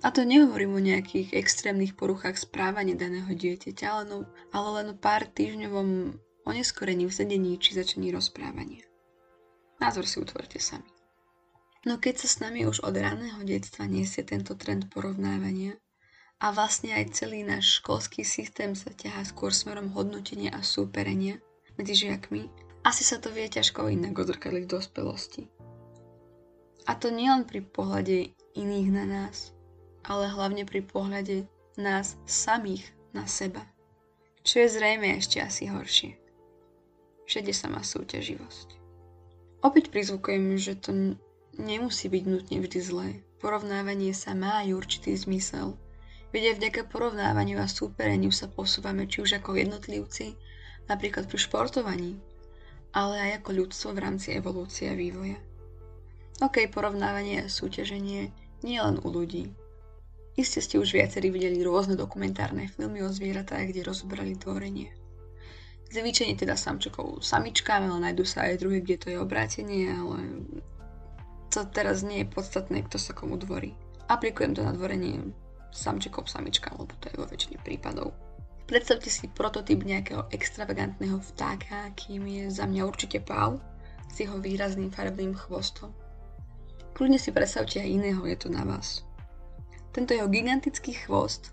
A 0.00 0.08
to 0.08 0.24
nehovorím 0.24 0.80
o 0.80 0.80
nejakých 0.80 1.36
extrémnych 1.36 1.92
poruchách 1.92 2.40
správania 2.40 2.96
daného 2.96 3.28
dieťaťa, 3.28 3.84
ale, 3.84 4.04
no, 4.08 4.16
ale 4.56 4.68
len 4.80 4.86
o 4.92 4.96
pár 4.96 5.28
týždňovom 5.28 6.16
oneskorení 6.48 7.04
v 7.04 7.12
sedení 7.12 7.60
či 7.60 7.76
začení 7.76 8.08
rozprávania. 8.08 8.88
Názor 9.78 10.08
si 10.08 10.16
utvorte 10.16 10.56
sami. 10.56 10.88
No 11.82 11.98
keď 11.98 12.24
sa 12.24 12.28
s 12.30 12.36
nami 12.38 12.62
už 12.62 12.86
od 12.86 12.94
raného 12.94 13.42
detstva 13.42 13.90
nesie 13.90 14.22
tento 14.22 14.54
trend 14.54 14.86
porovnávania 14.94 15.74
a 16.38 16.54
vlastne 16.54 16.94
aj 16.94 17.18
celý 17.18 17.42
náš 17.42 17.82
školský 17.82 18.22
systém 18.22 18.78
sa 18.78 18.94
ťahá 18.94 19.26
skôr 19.26 19.50
smerom 19.50 19.90
hodnotenia 19.90 20.54
a 20.54 20.62
súperenia 20.62 21.42
medzi 21.74 22.06
žiakmi, 22.06 22.46
asi 22.86 23.02
sa 23.06 23.18
to 23.18 23.30
vie 23.30 23.46
ťažko 23.46 23.90
inak 23.90 24.14
odzrkadliť 24.14 24.62
v 24.66 24.72
dospelosti. 24.74 25.42
A 26.86 26.98
to 26.98 27.14
nielen 27.14 27.46
pri 27.46 27.62
pohľade 27.62 28.34
iných 28.58 28.88
na 28.90 29.04
nás, 29.06 29.54
ale 30.06 30.30
hlavne 30.30 30.66
pri 30.66 30.82
pohľade 30.82 31.46
nás 31.78 32.18
samých 32.26 32.84
na 33.14 33.24
seba. 33.28 33.62
Čo 34.42 34.66
je 34.66 34.68
zrejme 34.74 35.16
ešte 35.16 35.38
asi 35.38 35.70
horšie. 35.70 36.18
Všade 37.30 37.54
sa 37.54 37.70
má 37.70 37.86
súťaživosť. 37.86 38.68
Opäť 39.62 39.94
prizvukujem, 39.94 40.58
že 40.58 40.74
to 40.74 41.14
nemusí 41.54 42.10
byť 42.10 42.24
nutne 42.26 42.58
vždy 42.58 42.78
zlé. 42.82 43.08
Porovnávanie 43.38 44.10
sa 44.10 44.34
má 44.34 44.66
aj 44.66 44.74
určitý 44.74 45.14
zmysel. 45.14 45.78
Veď 46.34 46.54
aj 46.54 46.56
vďaka 46.58 46.82
porovnávaniu 46.90 47.62
a 47.62 47.70
súpereniu 47.70 48.34
sa 48.34 48.50
posúvame 48.50 49.06
či 49.06 49.22
už 49.22 49.38
ako 49.38 49.54
jednotlivci, 49.54 50.34
napríklad 50.90 51.30
pri 51.30 51.38
športovaní, 51.38 52.18
ale 52.90 53.30
aj 53.30 53.30
ako 53.44 53.50
ľudstvo 53.62 53.88
v 53.94 54.02
rámci 54.02 54.34
evolúcie 54.34 54.90
a 54.90 54.98
vývoja. 54.98 55.38
OK, 56.42 56.66
porovnávanie 56.72 57.46
a 57.46 57.52
súťaženie 57.52 58.32
nie 58.66 58.78
len 58.80 58.98
u 58.98 59.08
ľudí. 59.12 59.54
Iste 60.32 60.64
ste 60.64 60.80
už 60.80 60.96
viacerí 60.96 61.28
videli 61.28 61.60
rôzne 61.60 61.92
dokumentárne 61.92 62.64
filmy 62.72 63.04
o 63.04 63.12
zvieratách, 63.12 63.68
kde 63.68 63.84
rozbrali 63.84 64.32
tvorenie. 64.40 64.88
Zvyčajne 65.92 66.40
teda 66.40 66.56
samčekov 66.56 67.20
samičkám, 67.20 67.84
ale 67.84 68.00
nájdú 68.08 68.24
sa 68.24 68.48
aj 68.48 68.64
druhé, 68.64 68.80
kde 68.80 68.96
to 68.96 69.06
je 69.12 69.20
obrátenie, 69.20 69.92
ale 69.92 70.24
to 71.52 71.68
teraz 71.68 72.00
nie 72.00 72.24
je 72.24 72.32
podstatné, 72.32 72.88
kto 72.88 72.96
sa 72.96 73.12
komu 73.12 73.36
dvorí. 73.36 73.76
Aplikujem 74.08 74.56
to 74.56 74.64
na 74.64 74.72
dvorenie 74.72 75.20
samčekov 75.68 76.32
samičkám, 76.32 76.80
lebo 76.80 76.96
to 76.96 77.12
je 77.12 77.20
vo 77.20 77.28
väčšine 77.28 77.60
prípadov. 77.60 78.16
Predstavte 78.64 79.12
si 79.12 79.28
prototyp 79.28 79.84
nejakého 79.84 80.32
extravagantného 80.32 81.20
vtáka, 81.36 81.92
akým 81.92 82.24
je 82.24 82.44
za 82.48 82.64
mňa 82.64 82.82
určite 82.88 83.20
pál, 83.20 83.60
s 84.08 84.16
jeho 84.16 84.40
výrazným 84.40 84.88
farebným 84.88 85.36
chvostom. 85.36 85.92
Kľudne 86.96 87.20
si 87.20 87.36
predstavte 87.36 87.84
aj 87.84 87.88
iného, 87.88 88.24
je 88.24 88.36
to 88.40 88.48
na 88.48 88.64
vás. 88.64 89.04
Tento 89.92 90.16
jeho 90.16 90.28
gigantický 90.28 90.96
chvost 91.04 91.52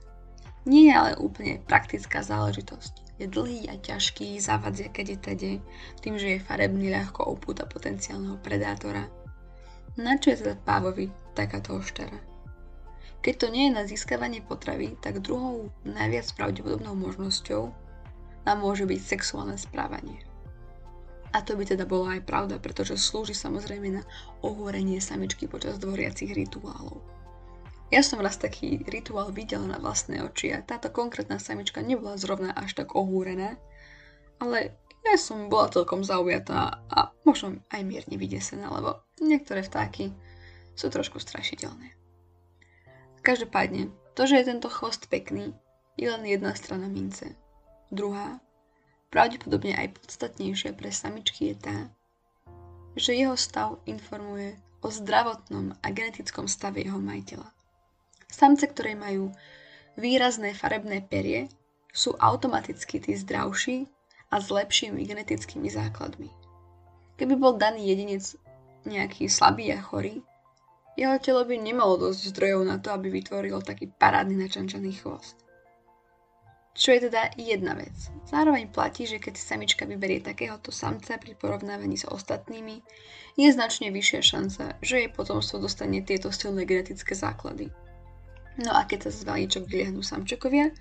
nie 0.63 0.91
je 0.91 0.93
ale 0.95 1.11
úplne 1.19 1.59
praktická 1.63 2.23
záležitosť 2.23 3.09
je 3.19 3.27
dlhý 3.27 3.67
a 3.67 3.75
ťažký, 3.75 4.39
zavadzie 4.39 4.87
kedy 4.87 5.19
tede, 5.19 5.59
tým, 5.99 6.15
že 6.15 6.39
je 6.39 6.45
farebný, 6.47 6.87
ľahko 6.87 7.27
opúta 7.27 7.67
potenciálneho 7.67 8.39
predátora. 8.39 9.11
Na 9.99 10.15
čo 10.15 10.31
je 10.31 10.47
teda 10.47 10.55
pávovi 10.63 11.11
takáto 11.35 11.75
oštera? 11.75 12.15
Keď 13.19 13.35
to 13.35 13.47
nie 13.51 13.67
je 13.67 13.75
na 13.75 13.83
získavanie 13.83 14.39
potravy, 14.39 14.95
tak 15.03 15.19
druhou 15.19 15.67
najviac 15.83 16.31
pravdepodobnou 16.39 16.95
možnosťou 16.95 17.67
nám 18.47 18.57
môže 18.63 18.87
byť 18.87 18.99
sexuálne 19.03 19.59
správanie. 19.59 20.23
A 21.35 21.43
to 21.43 21.59
by 21.59 21.67
teda 21.67 21.83
bola 21.83 22.17
aj 22.17 22.23
pravda, 22.23 22.55
pretože 22.57 22.95
slúži 22.95 23.35
samozrejme 23.35 23.99
na 23.99 24.03
ohúrenie 24.39 25.03
samičky 25.03 25.51
počas 25.51 25.75
dvoriacich 25.75 26.31
rituálov. 26.31 27.18
Ja 27.89 28.05
som 28.05 28.21
raz 28.21 28.37
taký 28.37 28.85
rituál 28.85 29.33
videla 29.33 29.65
na 29.65 29.81
vlastné 29.81 30.21
oči 30.21 30.53
a 30.53 30.61
táto 30.61 30.93
konkrétna 30.93 31.41
samička 31.41 31.81
nebola 31.81 32.21
zrovna 32.21 32.53
až 32.53 32.77
tak 32.77 32.93
ohúrená, 32.93 33.57
ale 34.37 34.77
ja 35.01 35.17
som 35.17 35.49
bola 35.49 35.73
celkom 35.73 36.05
zaujatá 36.05 36.85
a 36.85 37.09
možno 37.25 37.57
aj 37.73 37.81
mierne 37.81 38.13
vydesená, 38.13 38.69
lebo 38.69 39.01
niektoré 39.17 39.65
vtáky 39.65 40.13
sú 40.77 40.93
trošku 40.93 41.17
strašidelné. 41.17 41.97
Každopádne, 43.25 43.89
to, 44.13 44.29
že 44.29 44.37
je 44.37 44.49
tento 44.53 44.69
chvost 44.69 45.09
pekný, 45.09 45.57
je 45.97 46.07
len 46.13 46.23
jedna 46.29 46.53
strana 46.53 46.85
mince. 46.85 47.33
Druhá, 47.89 48.37
pravdepodobne 49.09 49.73
aj 49.73 49.97
podstatnejšia 49.97 50.77
pre 50.77 50.93
samičky 50.93 51.51
je 51.51 51.55
tá, 51.57 51.77
že 52.93 53.17
jeho 53.17 53.33
stav 53.33 53.81
informuje 53.89 54.61
o 54.85 54.93
zdravotnom 54.93 55.73
a 55.81 55.87
genetickom 55.89 56.45
stave 56.45 56.85
jeho 56.85 57.01
majiteľa. 57.01 57.58
Samce, 58.29 58.69
ktoré 58.69 58.93
majú 58.93 59.33
výrazné 59.97 60.53
farebné 60.53 61.01
perie, 61.01 61.49
sú 61.89 62.13
automaticky 62.15 63.01
tí 63.01 63.17
zdravší 63.17 63.89
a 64.29 64.37
s 64.37 64.47
lepšími 64.53 65.01
genetickými 65.03 65.67
základmi. 65.73 66.29
Keby 67.17 67.35
bol 67.35 67.57
daný 67.57 67.89
jedinec 67.89 68.23
nejaký 68.85 69.27
slabý 69.27 69.73
a 69.75 69.81
chorý, 69.81 70.21
jeho 70.99 71.15
telo 71.19 71.47
by 71.47 71.55
nemalo 71.57 71.95
dosť 71.95 72.35
zdrojov 72.35 72.61
na 72.67 72.77
to, 72.77 72.91
aby 72.91 73.07
vytvorilo 73.07 73.63
taký 73.63 73.87
parádny 73.87 74.35
načančaný 74.35 74.99
chvost. 74.99 75.39
Čo 76.75 76.95
je 76.95 77.11
teda 77.11 77.35
jedna 77.35 77.75
vec. 77.75 77.95
Zároveň 78.27 78.71
platí, 78.71 79.03
že 79.03 79.19
keď 79.19 79.35
samička 79.35 79.83
vyberie 79.83 80.23
takéhoto 80.23 80.71
samca 80.71 81.19
pri 81.19 81.35
porovnávaní 81.35 81.99
s 81.99 82.07
ostatnými, 82.07 82.79
je 83.35 83.49
značne 83.51 83.91
vyššia 83.91 84.21
šanca, 84.23 84.63
že 84.79 84.95
jej 85.03 85.09
potomstvo 85.11 85.59
dostane 85.59 85.99
tieto 86.03 86.31
silné 86.31 86.63
genetické 86.63 87.15
základy. 87.15 87.67
No 88.59 88.75
a 88.75 88.83
keď 88.83 89.07
sa 89.07 89.11
z 89.15 89.23
vajíčok 89.23 89.71
vyliahnú 89.71 90.03
samčekovia, 90.03 90.75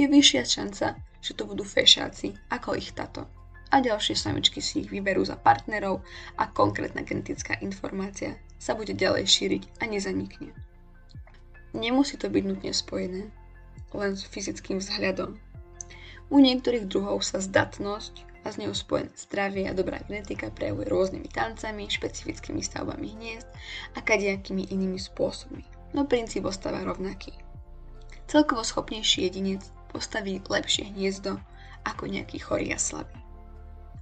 je 0.00 0.08
vyššia 0.08 0.42
šanca, 0.48 0.96
že 1.20 1.36
to 1.36 1.44
budú 1.44 1.60
fešáci 1.60 2.32
ako 2.48 2.72
ich 2.72 2.96
tato. 2.96 3.28
A 3.68 3.84
ďalšie 3.84 4.16
samičky 4.16 4.64
si 4.64 4.80
ich 4.80 4.88
vyberú 4.88 5.28
za 5.28 5.36
partnerov 5.36 6.00
a 6.40 6.48
konkrétna 6.48 7.04
genetická 7.04 7.60
informácia 7.60 8.40
sa 8.56 8.72
bude 8.72 8.96
ďalej 8.96 9.28
šíriť 9.28 9.62
a 9.76 9.92
nezanikne. 9.92 10.56
Nemusí 11.76 12.16
to 12.16 12.32
byť 12.32 12.44
nutne 12.48 12.72
spojené 12.72 13.28
len 13.92 14.12
s 14.16 14.24
fyzickým 14.24 14.80
vzhľadom. 14.80 15.36
U 16.32 16.36
niektorých 16.40 16.88
druhov 16.88 17.20
sa 17.20 17.44
zdatnosť 17.44 18.24
a 18.48 18.48
s 18.48 18.56
ňou 18.56 18.72
spojené 18.72 19.12
zdravie 19.20 19.68
a 19.68 19.76
dobrá 19.76 20.00
genetika 20.08 20.48
prejavuje 20.48 20.88
rôznymi 20.88 21.28
tancami, 21.28 21.92
špecifickými 21.92 22.64
stavbami 22.64 23.20
hniezd 23.20 23.48
a 23.92 24.00
kadejakými 24.00 24.72
inými 24.72 24.96
spôsobmi 24.96 25.77
no 25.92 26.04
princíp 26.04 26.44
ostáva 26.44 26.84
rovnaký. 26.84 27.32
Celkovo 28.28 28.60
schopnejší 28.60 29.24
jedinec 29.24 29.64
postaví 29.88 30.40
lepšie 30.44 30.92
hniezdo 30.92 31.40
ako 31.84 32.10
nejaký 32.12 32.38
chorý 32.44 32.76
a 32.76 32.78
slabý. 32.80 33.16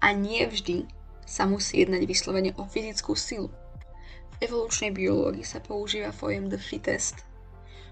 A 0.03 0.11
nie 0.13 0.43
vždy 0.47 0.87
sa 1.27 1.47
musí 1.47 1.83
jednať 1.83 2.03
vyslovene 2.07 2.51
o 2.59 2.67
fyzickú 2.67 3.15
silu. 3.15 3.51
V 4.37 4.51
evolučnej 4.51 4.93
biológii 4.93 5.47
sa 5.47 5.63
používa 5.63 6.13
pojem 6.13 6.51
the 6.51 6.61
fittest, 6.61 7.25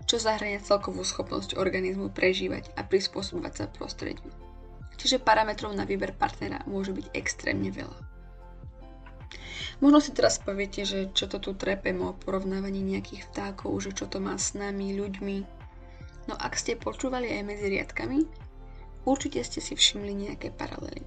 čo 0.05 0.21
zahrania 0.21 0.61
celkovú 0.61 1.01
schopnosť 1.01 1.57
organizmu 1.57 2.13
prežívať 2.13 2.69
a 2.77 2.85
prispôsobovať 2.85 3.53
sa 3.57 3.65
prostrediu. 3.73 4.29
Čiže 5.01 5.25
parametrov 5.25 5.75
na 5.75 5.89
výber 5.89 6.15
partnera 6.15 6.63
môže 6.69 6.95
byť 6.95 7.17
extrémne 7.17 7.73
veľa. 7.73 8.14
Možno 9.83 9.99
si 9.99 10.15
teraz 10.15 10.39
poviete, 10.39 10.87
že 10.87 11.11
čo 11.13 11.27
to 11.27 11.43
tu 11.43 11.53
trepem 11.59 11.99
o 12.01 12.15
porovnávaní 12.15 12.81
nejakých 12.81 13.29
vtákov, 13.31 13.75
že 13.83 13.91
čo 13.93 14.07
to 14.07 14.23
má 14.23 14.39
s 14.39 14.55
nami, 14.55 14.95
ľuďmi. 14.95 15.37
No 16.31 16.35
ak 16.39 16.57
ste 16.57 16.79
počúvali 16.79 17.29
aj 17.29 17.43
medzi 17.45 17.67
riadkami, 17.69 18.25
určite 19.05 19.45
ste 19.45 19.61
si 19.61 19.75
všimli 19.77 20.29
nejaké 20.29 20.55
paralely, 20.55 21.05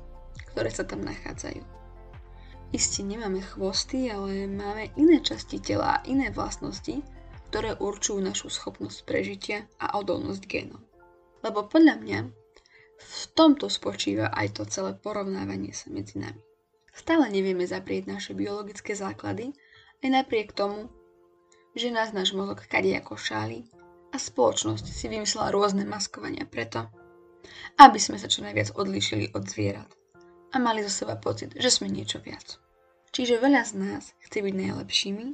ktoré 0.54 0.70
sa 0.70 0.86
tam 0.86 1.02
nachádzajú. 1.02 1.64
Isté 2.76 3.00
nemáme 3.08 3.40
chvosty, 3.40 4.12
ale 4.12 4.44
máme 4.44 4.92
iné 5.00 5.24
časti 5.24 5.64
tela 5.64 5.98
a 5.98 6.04
iné 6.04 6.30
vlastnosti, 6.36 7.00
ktoré 7.48 7.80
určujú 7.80 8.20
našu 8.20 8.52
schopnosť 8.52 9.08
prežitia 9.08 9.64
a 9.80 9.96
odolnosť 9.96 10.44
génov. 10.44 10.84
Lebo 11.48 11.64
podľa 11.72 11.96
mňa 12.04 12.20
v 12.98 13.24
tomto 13.32 13.72
spočíva 13.72 14.28
aj 14.36 14.60
to 14.60 14.64
celé 14.68 14.92
porovnávanie 15.00 15.72
sa 15.72 15.88
medzi 15.88 16.20
nami. 16.20 16.47
Stále 16.98 17.30
nevieme 17.30 17.62
zaprieť 17.70 18.10
naše 18.10 18.34
biologické 18.34 18.98
základy, 18.98 19.54
aj 20.02 20.10
napriek 20.10 20.58
tomu, 20.58 20.90
že 21.78 21.94
nás 21.94 22.10
náš 22.10 22.34
mozog 22.34 22.66
kadie 22.66 22.98
ako 22.98 23.14
šáli 23.14 23.70
a 24.10 24.18
spoločnosť 24.18 24.86
si 24.90 25.06
vymyslela 25.06 25.54
rôzne 25.54 25.86
maskovania 25.86 26.50
preto, 26.50 26.90
aby 27.78 28.02
sme 28.02 28.18
sa 28.18 28.26
čo 28.26 28.42
najviac 28.42 28.74
odlíšili 28.74 29.38
od 29.38 29.46
zvierat 29.46 29.94
a 30.54 30.58
mali 30.58 30.82
zo 30.82 30.90
seba 30.90 31.14
pocit, 31.22 31.54
že 31.54 31.70
sme 31.70 31.86
niečo 31.92 32.18
viac. 32.18 32.58
Čiže 33.14 33.46
veľa 33.46 33.62
z 33.62 33.74
nás 33.78 34.04
chce 34.26 34.42
byť 34.42 34.54
najlepšími, 34.58 35.26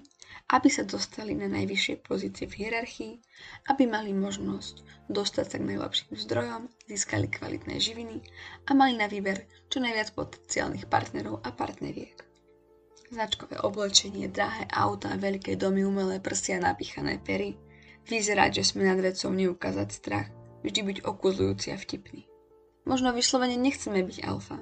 aby 0.53 0.69
sa 0.69 0.83
dostali 0.85 1.33
na 1.33 1.49
najvyššie 1.49 2.05
pozície 2.05 2.45
v 2.45 2.65
hierarchii, 2.65 3.13
aby 3.73 3.83
mali 3.89 4.13
možnosť 4.13 5.07
dostať 5.09 5.45
sa 5.47 5.57
k 5.57 5.67
najlepším 5.73 6.13
zdrojom, 6.13 6.61
získali 6.85 7.27
kvalitné 7.31 7.79
živiny 7.79 8.21
a 8.67 8.77
mali 8.77 8.93
na 8.99 9.09
výber 9.09 9.47
čo 9.71 9.81
najviac 9.81 10.13
potenciálnych 10.13 10.87
partnerov 10.91 11.41
a 11.41 11.49
partneriek. 11.51 12.21
Značkové 13.13 13.61
oblečenie, 13.61 14.25
drahé 14.29 14.65
auta, 14.73 15.13
veľké 15.13 15.53
domy, 15.53 15.85
umelé 15.85 16.17
prsia, 16.17 16.57
napíchané 16.57 17.21
pery. 17.21 17.57
Vyzerať, 18.09 18.59
že 18.59 18.73
sme 18.73 18.89
nad 18.89 18.97
vecou, 18.99 19.29
neukázať 19.29 19.89
strach, 19.93 20.27
vždy 20.65 20.81
byť 20.81 20.97
okuzujúci 21.05 21.71
a 21.71 21.77
vtipný. 21.77 22.25
Možno 22.83 23.13
vyslovene 23.13 23.55
nechceme 23.55 24.01
byť 24.03 24.17
alfa. 24.27 24.59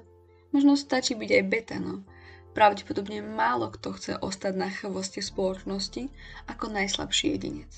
Možno 0.51 0.75
stačí 0.75 1.16
byť 1.16 1.30
aj 1.32 1.44
beta, 1.48 1.78
no 1.80 2.04
Pravdepodobne 2.51 3.24
málo 3.24 3.72
kto 3.72 3.96
chce 3.96 4.12
ostať 4.20 4.53
na 4.60 4.67
chvoste 4.67 5.24
spoločnosti 5.24 6.12
ako 6.51 6.75
najslabší 6.75 7.39
jedinec, 7.39 7.72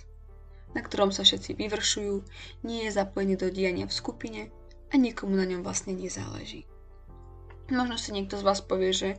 na 0.73 0.81
ktorom 0.81 1.13
sa 1.13 1.21
všetci 1.21 1.53
vyvršujú, 1.53 2.15
nie 2.65 2.89
je 2.89 2.95
zapojený 2.97 3.37
do 3.37 3.53
diania 3.53 3.85
v 3.85 3.93
skupine 3.93 4.41
a 4.89 4.97
nikomu 4.97 5.37
na 5.37 5.45
ňom 5.45 5.61
vlastne 5.61 5.93
nezáleží. 5.93 6.65
Možno 7.69 8.01
si 8.01 8.17
niekto 8.17 8.33
z 8.41 8.45
vás 8.45 8.65
povie, 8.65 8.91
že 8.91 9.09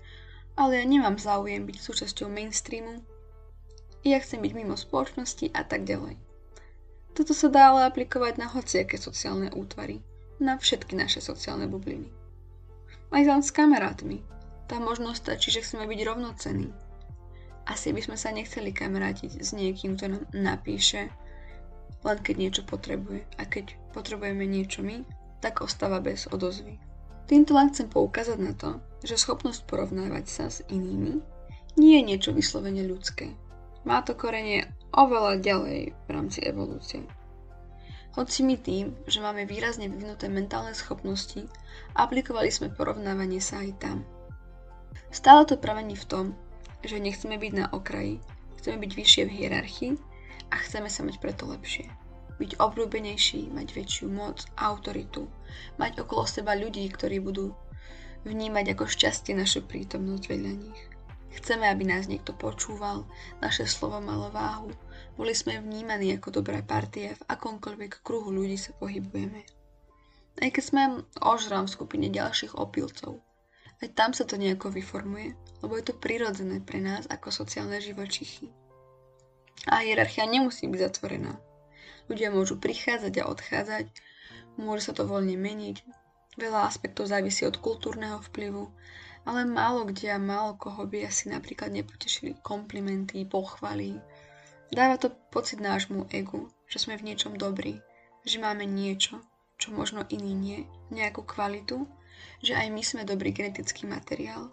ale 0.58 0.82
ja 0.82 0.84
nemám 0.86 1.18
záujem 1.22 1.62
byť 1.66 1.76
súčasťou 1.78 2.30
mainstreamu, 2.30 3.02
ja 4.04 4.20
chcem 4.20 4.44
byť 4.44 4.52
mimo 4.52 4.76
spoločnosti 4.76 5.48
a 5.56 5.64
tak 5.64 5.88
ďalej. 5.88 6.20
Toto 7.14 7.32
sa 7.32 7.48
dá 7.48 7.72
ale 7.72 7.88
aplikovať 7.88 8.42
na 8.42 8.50
hociaké 8.50 8.98
sociálne 8.98 9.48
útvary, 9.54 10.02
na 10.42 10.58
všetky 10.58 10.98
naše 10.98 11.22
sociálne 11.22 11.70
bubliny. 11.70 12.10
Aj 13.14 13.22
tam 13.22 13.40
s 13.40 13.54
kamarátmi, 13.54 14.33
tá 14.64 14.80
možnosť 14.80 15.18
stačí, 15.20 15.48
že 15.52 15.60
chceme 15.60 15.84
byť 15.84 16.00
rovnocenní. 16.08 16.70
Asi 17.64 17.96
by 17.96 18.00
sme 18.04 18.16
sa 18.20 18.28
nechceli 18.28 18.76
kamarátiť 18.76 19.40
s 19.40 19.56
niekým, 19.56 19.96
kto 19.96 20.04
nám 20.12 20.24
napíše, 20.36 21.08
len 22.04 22.18
keď 22.20 22.34
niečo 22.36 22.62
potrebuje. 22.68 23.24
A 23.40 23.48
keď 23.48 23.76
potrebujeme 23.96 24.44
niečo 24.44 24.84
my, 24.84 25.00
tak 25.40 25.64
ostáva 25.64 26.00
bez 26.00 26.28
odozvy. 26.28 26.76
Týmto 27.24 27.56
len 27.56 27.72
chcem 27.72 27.88
poukázať 27.88 28.36
na 28.36 28.52
to, 28.52 28.80
že 29.00 29.16
schopnosť 29.16 29.64
porovnávať 29.64 30.24
sa 30.28 30.44
s 30.52 30.60
inými 30.68 31.24
nie 31.80 31.98
je 31.98 32.02
niečo 32.04 32.30
vyslovene 32.36 32.84
ľudské. 32.84 33.32
Má 33.88 34.04
to 34.04 34.12
korenie 34.14 34.68
oveľa 34.92 35.40
ďalej 35.40 35.80
v 35.90 36.08
rámci 36.08 36.44
evolúcie. 36.44 37.02
Hoci 38.14 38.46
my 38.46 38.56
tým, 38.60 38.94
že 39.10 39.18
máme 39.18 39.42
výrazne 39.42 39.90
vyvinuté 39.90 40.30
mentálne 40.30 40.70
schopnosti, 40.70 41.50
aplikovali 41.98 42.46
sme 42.52 42.70
porovnávanie 42.70 43.42
sa 43.42 43.58
aj 43.58 43.72
tam– 43.80 43.98
Stále 45.14 45.46
to 45.46 45.54
pramení 45.54 45.94
v 45.94 46.08
tom, 46.08 46.26
že 46.84 47.00
nechceme 47.00 47.38
byť 47.38 47.52
na 47.54 47.66
okraji, 47.70 48.20
chceme 48.60 48.76
byť 48.82 48.92
vyššie 48.92 49.22
v 49.26 49.34
hierarchii 49.40 49.92
a 50.50 50.54
chceme 50.60 50.90
sa 50.90 51.06
mať 51.06 51.22
preto 51.22 51.48
lepšie. 51.48 51.88
Byť 52.36 52.58
obľúbenejší, 52.58 53.54
mať 53.54 53.68
väčšiu 53.78 54.10
moc, 54.10 54.42
autoritu, 54.58 55.30
mať 55.78 56.02
okolo 56.02 56.26
seba 56.26 56.58
ľudí, 56.58 56.82
ktorí 56.90 57.22
budú 57.22 57.54
vnímať 58.26 58.74
ako 58.74 58.84
šťastie 58.90 59.38
našu 59.38 59.62
prítomnosť 59.62 60.24
vedľa 60.26 60.52
nich. 60.56 60.82
Chceme, 61.34 61.66
aby 61.66 61.84
nás 61.86 62.06
niekto 62.06 62.30
počúval, 62.30 63.06
naše 63.42 63.66
slovo 63.66 63.98
malo 63.98 64.30
váhu, 64.30 64.70
boli 65.18 65.34
sme 65.34 65.58
vnímaní 65.58 66.14
ako 66.14 66.42
dobré 66.42 66.62
partie, 66.62 67.14
v 67.14 67.22
akomkoľvek 67.26 68.02
kruhu 68.02 68.30
ľudí 68.30 68.54
sa 68.54 68.74
pohybujeme. 68.78 69.42
Aj 70.42 70.50
keď 70.50 70.62
sme 70.62 70.82
ožram 71.22 71.66
v 71.66 71.74
skupine 71.74 72.06
ďalších 72.10 72.58
opilcov, 72.58 73.22
aj 73.82 73.88
tam 73.96 74.10
sa 74.14 74.28
to 74.28 74.38
nejako 74.38 74.70
vyformuje, 74.70 75.34
lebo 75.64 75.74
je 75.80 75.84
to 75.90 75.94
prirodzené 75.96 76.60
pre 76.60 76.78
nás 76.78 77.08
ako 77.08 77.32
sociálne 77.32 77.80
živočichy. 77.80 78.52
A 79.70 79.80
hierarchia 79.80 80.28
nemusí 80.28 80.68
byť 80.68 80.80
zatvorená. 80.92 81.40
Ľudia 82.10 82.28
môžu 82.28 82.60
prichádzať 82.60 83.14
a 83.24 83.28
odchádzať, 83.32 83.86
môže 84.60 84.86
sa 84.86 84.92
to 84.92 85.08
voľne 85.08 85.40
meniť, 85.40 85.76
veľa 86.36 86.68
aspektov 86.68 87.08
závisí 87.08 87.48
od 87.48 87.56
kultúrneho 87.56 88.20
vplyvu, 88.28 88.68
ale 89.24 89.48
málo 89.48 89.88
kde 89.88 90.12
a 90.12 90.20
málo 90.20 90.60
koho 90.60 90.84
by 90.84 91.08
asi 91.08 91.32
napríklad 91.32 91.72
nepotešili 91.72 92.44
komplimenty, 92.44 93.24
pochvaly. 93.24 93.96
Dáva 94.68 95.00
to 95.00 95.08
pocit 95.32 95.64
nášmu 95.64 96.12
egu, 96.12 96.52
že 96.68 96.76
sme 96.76 97.00
v 97.00 97.08
niečom 97.08 97.40
dobrí, 97.40 97.80
že 98.28 98.36
máme 98.36 98.68
niečo, 98.68 99.24
čo 99.56 99.72
možno 99.72 100.04
iný 100.12 100.32
nie, 100.36 100.58
nejakú 100.92 101.24
kvalitu 101.24 101.88
že 102.44 102.52
aj 102.52 102.68
my 102.68 102.82
sme 102.84 103.08
dobrý 103.08 103.32
genetický 103.32 103.88
materiál, 103.88 104.52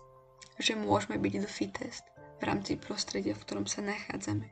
že 0.55 0.79
môžeme 0.79 1.19
byť 1.19 1.33
the 1.43 1.51
fittest 1.51 2.07
v 2.39 2.43
rámci 2.47 2.79
prostredia, 2.79 3.35
v 3.35 3.43
ktorom 3.43 3.67
sa 3.67 3.83
nachádzame. 3.83 4.47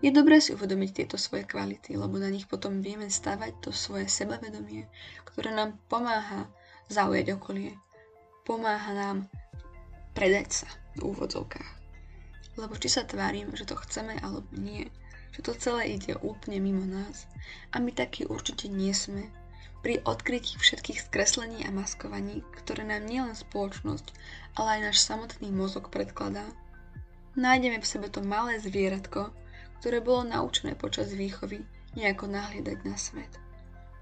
Je 0.00 0.08
dobré 0.14 0.40
si 0.40 0.56
uvedomiť 0.56 0.90
tieto 0.94 1.20
svoje 1.20 1.44
kvality, 1.44 1.98
lebo 1.98 2.16
na 2.16 2.32
nich 2.32 2.48
potom 2.48 2.80
vieme 2.80 3.10
stavať 3.12 3.52
to 3.60 3.70
svoje 3.74 4.08
sebavedomie, 4.08 4.88
ktoré 5.28 5.52
nám 5.52 5.76
pomáha 5.92 6.48
zaujať 6.88 7.36
okolie, 7.36 7.76
pomáha 8.48 8.94
nám 8.96 9.18
predať 10.16 10.64
sa 10.64 10.68
v 10.96 11.12
úvodzovkách. 11.12 11.70
Lebo 12.56 12.74
či 12.80 12.88
sa 12.88 13.04
tvárim, 13.04 13.52
že 13.52 13.68
to 13.68 13.76
chceme 13.76 14.16
alebo 14.24 14.48
nie, 14.56 14.88
že 15.36 15.44
to 15.44 15.52
celé 15.52 15.98
ide 15.98 16.16
úplne 16.24 16.62
mimo 16.62 16.86
nás 16.88 17.28
a 17.74 17.82
my 17.82 17.92
takí 17.92 18.24
určite 18.24 18.70
nie 18.70 18.94
sme 18.94 19.28
pri 19.78 20.02
odkrytí 20.02 20.58
všetkých 20.58 21.06
skreslení 21.06 21.62
a 21.62 21.70
maskovaní, 21.70 22.42
ktoré 22.58 22.82
nám 22.82 23.06
nielen 23.06 23.34
spoločnosť, 23.38 24.10
ale 24.58 24.68
aj 24.78 24.80
náš 24.90 24.98
samotný 25.06 25.54
mozog 25.54 25.94
predkladá, 25.94 26.42
nájdeme 27.38 27.78
v 27.78 27.86
sebe 27.86 28.10
to 28.10 28.18
malé 28.18 28.58
zvieratko, 28.58 29.30
ktoré 29.78 30.02
bolo 30.02 30.26
naučené 30.26 30.74
počas 30.74 31.14
výchovy 31.14 31.62
nejako 31.94 32.26
nahliadať 32.26 32.78
na 32.82 32.98
svet. 32.98 33.30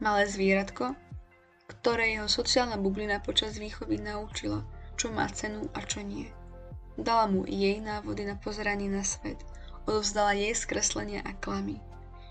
Malé 0.00 0.24
zvieratko, 0.24 0.96
ktoré 1.68 2.16
jeho 2.16 2.28
sociálna 2.28 2.80
bublina 2.80 3.20
počas 3.20 3.60
výchovy 3.60 4.00
naučila, 4.00 4.64
čo 4.96 5.12
má 5.12 5.28
cenu 5.28 5.68
a 5.76 5.84
čo 5.84 6.00
nie. 6.00 6.32
Dala 6.96 7.28
mu 7.28 7.44
jej 7.44 7.76
návody 7.84 8.24
na 8.24 8.40
pozeranie 8.40 8.88
na 8.88 9.04
svet, 9.04 9.36
odovzdala 9.84 10.32
jej 10.32 10.56
skreslenia 10.56 11.20
a 11.28 11.36
klamy, 11.36 11.76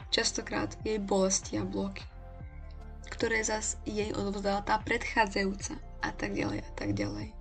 častokrát 0.10 0.74
jej 0.82 0.98
bolesti 0.98 1.62
a 1.62 1.64
bloky 1.64 2.02
ktoré 3.10 3.42
zas 3.46 3.78
jej 3.86 4.12
odovzdala 4.14 4.66
tá 4.66 4.82
predchádzajúca 4.82 5.78
a 6.02 6.10
tak 6.14 6.34
ďalej 6.34 6.60
a 6.62 6.72
tak 6.76 6.94
ďalej. 6.94 7.34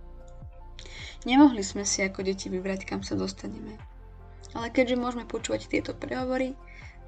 Nemohli 1.25 1.65
sme 1.65 1.89
si 1.89 2.05
ako 2.05 2.21
deti 2.21 2.53
vybrať, 2.53 2.85
kam 2.85 3.01
sa 3.01 3.17
dostaneme. 3.17 3.81
Ale 4.53 4.69
keďže 4.71 5.01
môžeme 5.01 5.25
počúvať 5.25 5.67
tieto 5.67 5.97
prehovory, 5.97 6.53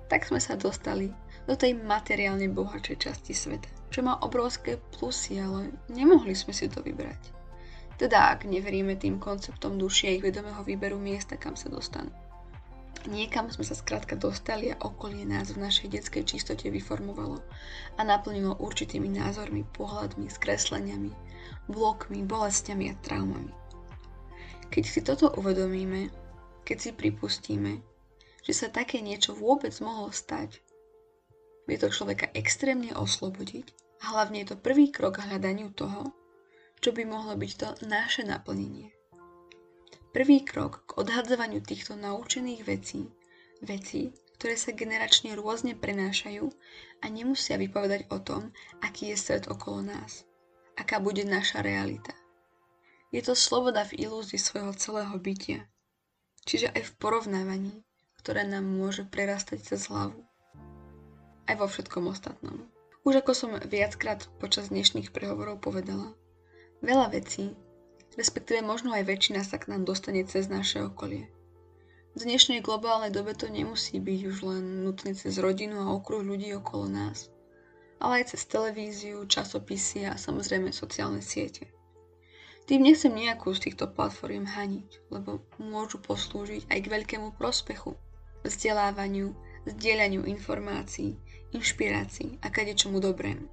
tak 0.08 0.24
sme 0.24 0.40
sa 0.40 0.56
dostali 0.56 1.12
do 1.46 1.54
tej 1.54 1.78
materiálne 1.78 2.50
bohatšej 2.50 2.96
časti 2.96 3.32
sveta, 3.36 3.70
čo 3.92 4.02
má 4.02 4.18
obrovské 4.18 4.82
plusy, 4.98 5.38
ale 5.38 5.70
nemohli 5.92 6.34
sme 6.34 6.50
si 6.56 6.66
to 6.66 6.82
vybrať. 6.82 7.36
Teda 7.96 8.34
ak 8.34 8.44
neveríme 8.44 8.98
tým 8.98 9.16
konceptom 9.16 9.80
duši 9.80 10.10
a 10.10 10.14
ich 10.18 10.24
vedomého 10.24 10.60
výberu 10.66 11.00
miesta, 11.00 11.40
kam 11.40 11.56
sa 11.56 11.72
dostanú. 11.72 12.12
Niekam 13.04 13.52
sme 13.52 13.68
sa 13.68 13.76
skrátka 13.76 14.16
dostali 14.16 14.72
a 14.72 14.80
okolie 14.80 15.28
nás 15.28 15.52
v 15.52 15.60
našej 15.60 15.92
detskej 15.92 16.24
čistote 16.24 16.72
vyformovalo 16.72 17.44
a 17.94 18.00
naplnilo 18.00 18.56
určitými 18.56 19.12
názormi, 19.12 19.68
pohľadmi, 19.76 20.26
skresleniami, 20.32 21.12
blokmi, 21.68 22.24
bolestiami 22.24 22.88
a 22.90 22.98
traumami. 23.04 23.52
Keď 24.72 24.84
si 24.88 25.00
toto 25.04 25.30
uvedomíme, 25.36 26.08
keď 26.64 26.76
si 26.80 26.90
pripustíme, 26.96 27.78
že 28.42 28.52
sa 28.56 28.72
také 28.72 29.04
niečo 29.04 29.36
vôbec 29.36 29.76
mohlo 29.84 30.08
stať, 30.10 30.64
vie 31.68 31.76
to 31.76 31.92
človeka 31.92 32.32
extrémne 32.32 32.96
oslobodiť 32.96 33.70
a 34.02 34.16
hlavne 34.16 34.42
je 34.42 34.56
to 34.56 34.56
prvý 34.58 34.88
krok 34.88 35.20
k 35.20 35.30
hľadaniu 35.30 35.70
toho, 35.76 36.10
čo 36.80 36.90
by 36.96 37.04
mohlo 37.04 37.36
byť 37.36 37.52
to 37.54 37.68
naše 37.86 38.24
naplnenie. 38.26 38.95
Prvý 40.16 40.40
krok 40.48 40.88
k 40.88 41.04
odhadzovaniu 41.04 41.60
týchto 41.60 41.92
naučených 41.92 42.64
vecí, 42.64 43.04
vecí, 43.60 44.16
ktoré 44.40 44.56
sa 44.56 44.72
generačne 44.72 45.36
rôzne 45.36 45.76
prenášajú 45.76 46.48
a 47.04 47.06
nemusia 47.12 47.60
vypovedať 47.60 48.08
o 48.08 48.24
tom, 48.24 48.48
aký 48.80 49.12
je 49.12 49.20
svet 49.20 49.44
okolo 49.44 49.84
nás, 49.84 50.24
aká 50.80 51.04
bude 51.04 51.20
naša 51.28 51.60
realita. 51.60 52.16
Je 53.12 53.20
to 53.20 53.36
sloboda 53.36 53.84
v 53.84 54.08
ilúzii 54.08 54.40
svojho 54.40 54.72
celého 54.80 55.12
bytia, 55.20 55.68
čiže 56.48 56.72
aj 56.72 56.80
v 56.88 56.96
porovnávaní, 56.96 57.84
ktoré 58.16 58.48
nám 58.48 58.64
môže 58.64 59.04
prerastať 59.04 59.68
cez 59.68 59.84
hlavu. 59.92 60.24
Aj 61.44 61.60
vo 61.60 61.68
všetkom 61.68 62.08
ostatnom. 62.08 62.64
Už 63.04 63.20
ako 63.20 63.32
som 63.36 63.52
viackrát 63.68 64.24
počas 64.40 64.72
dnešných 64.72 65.12
prehovorov 65.12 65.60
povedala, 65.60 66.16
veľa 66.80 67.12
vecí, 67.12 67.52
respektíve 68.16 68.64
možno 68.64 68.96
aj 68.96 69.04
väčšina 69.04 69.44
sa 69.44 69.60
k 69.60 69.70
nám 69.70 69.84
dostane 69.84 70.24
cez 70.24 70.48
naše 70.48 70.82
okolie. 70.82 71.28
V 72.16 72.24
dnešnej 72.24 72.64
globálnej 72.64 73.12
dobe 73.12 73.36
to 73.36 73.52
nemusí 73.52 74.00
byť 74.00 74.20
už 74.24 74.36
len 74.40 74.88
nutné 74.88 75.12
cez 75.12 75.36
rodinu 75.36 75.84
a 75.84 75.92
okruh 75.92 76.24
ľudí 76.24 76.48
okolo 76.56 76.88
nás, 76.88 77.28
ale 78.00 78.24
aj 78.24 78.32
cez 78.32 78.48
televíziu, 78.48 79.20
časopisy 79.28 80.08
a 80.08 80.16
samozrejme 80.16 80.72
sociálne 80.72 81.20
siete. 81.20 81.68
Tým 82.66 82.82
nechcem 82.82 83.14
nejakú 83.14 83.54
z 83.54 83.68
týchto 83.70 83.86
platform 83.86 84.48
haniť, 84.48 85.12
lebo 85.12 85.44
môžu 85.60 86.02
poslúžiť 86.02 86.66
aj 86.72 86.78
k 86.82 86.90
veľkému 86.90 87.28
prospechu, 87.36 87.94
vzdelávaniu, 88.42 89.36
zdieľaniu 89.68 90.26
informácií, 90.26 91.14
inšpirácií 91.54 92.42
a 92.42 92.50
kadečomu 92.50 92.98
dobrému. 92.98 93.46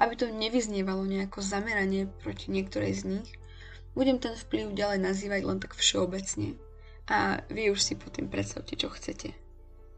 Aby 0.00 0.16
to 0.16 0.30
nevyznievalo 0.32 1.04
nejako 1.04 1.44
zameranie 1.44 2.08
proti 2.24 2.48
niektorej 2.48 2.94
z 2.94 3.02
nich, 3.18 3.30
budem 3.92 4.18
ten 4.18 4.34
vplyv 4.36 4.76
ďalej 4.76 4.98
nazývať 5.00 5.42
len 5.44 5.58
tak 5.60 5.76
všeobecne 5.76 6.56
a 7.10 7.42
vy 7.50 7.72
už 7.72 7.80
si 7.82 7.94
potom 7.98 8.30
predstavte, 8.30 8.78
čo 8.78 8.88
chcete. 8.92 9.34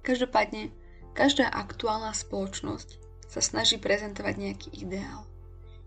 Každopádne, 0.05 0.73
každá 1.17 1.49
aktuálna 1.49 2.13
spoločnosť 2.13 2.89
sa 3.29 3.41
snaží 3.41 3.81
prezentovať 3.81 4.35
nejaký 4.37 4.69
ideál. 4.85 5.25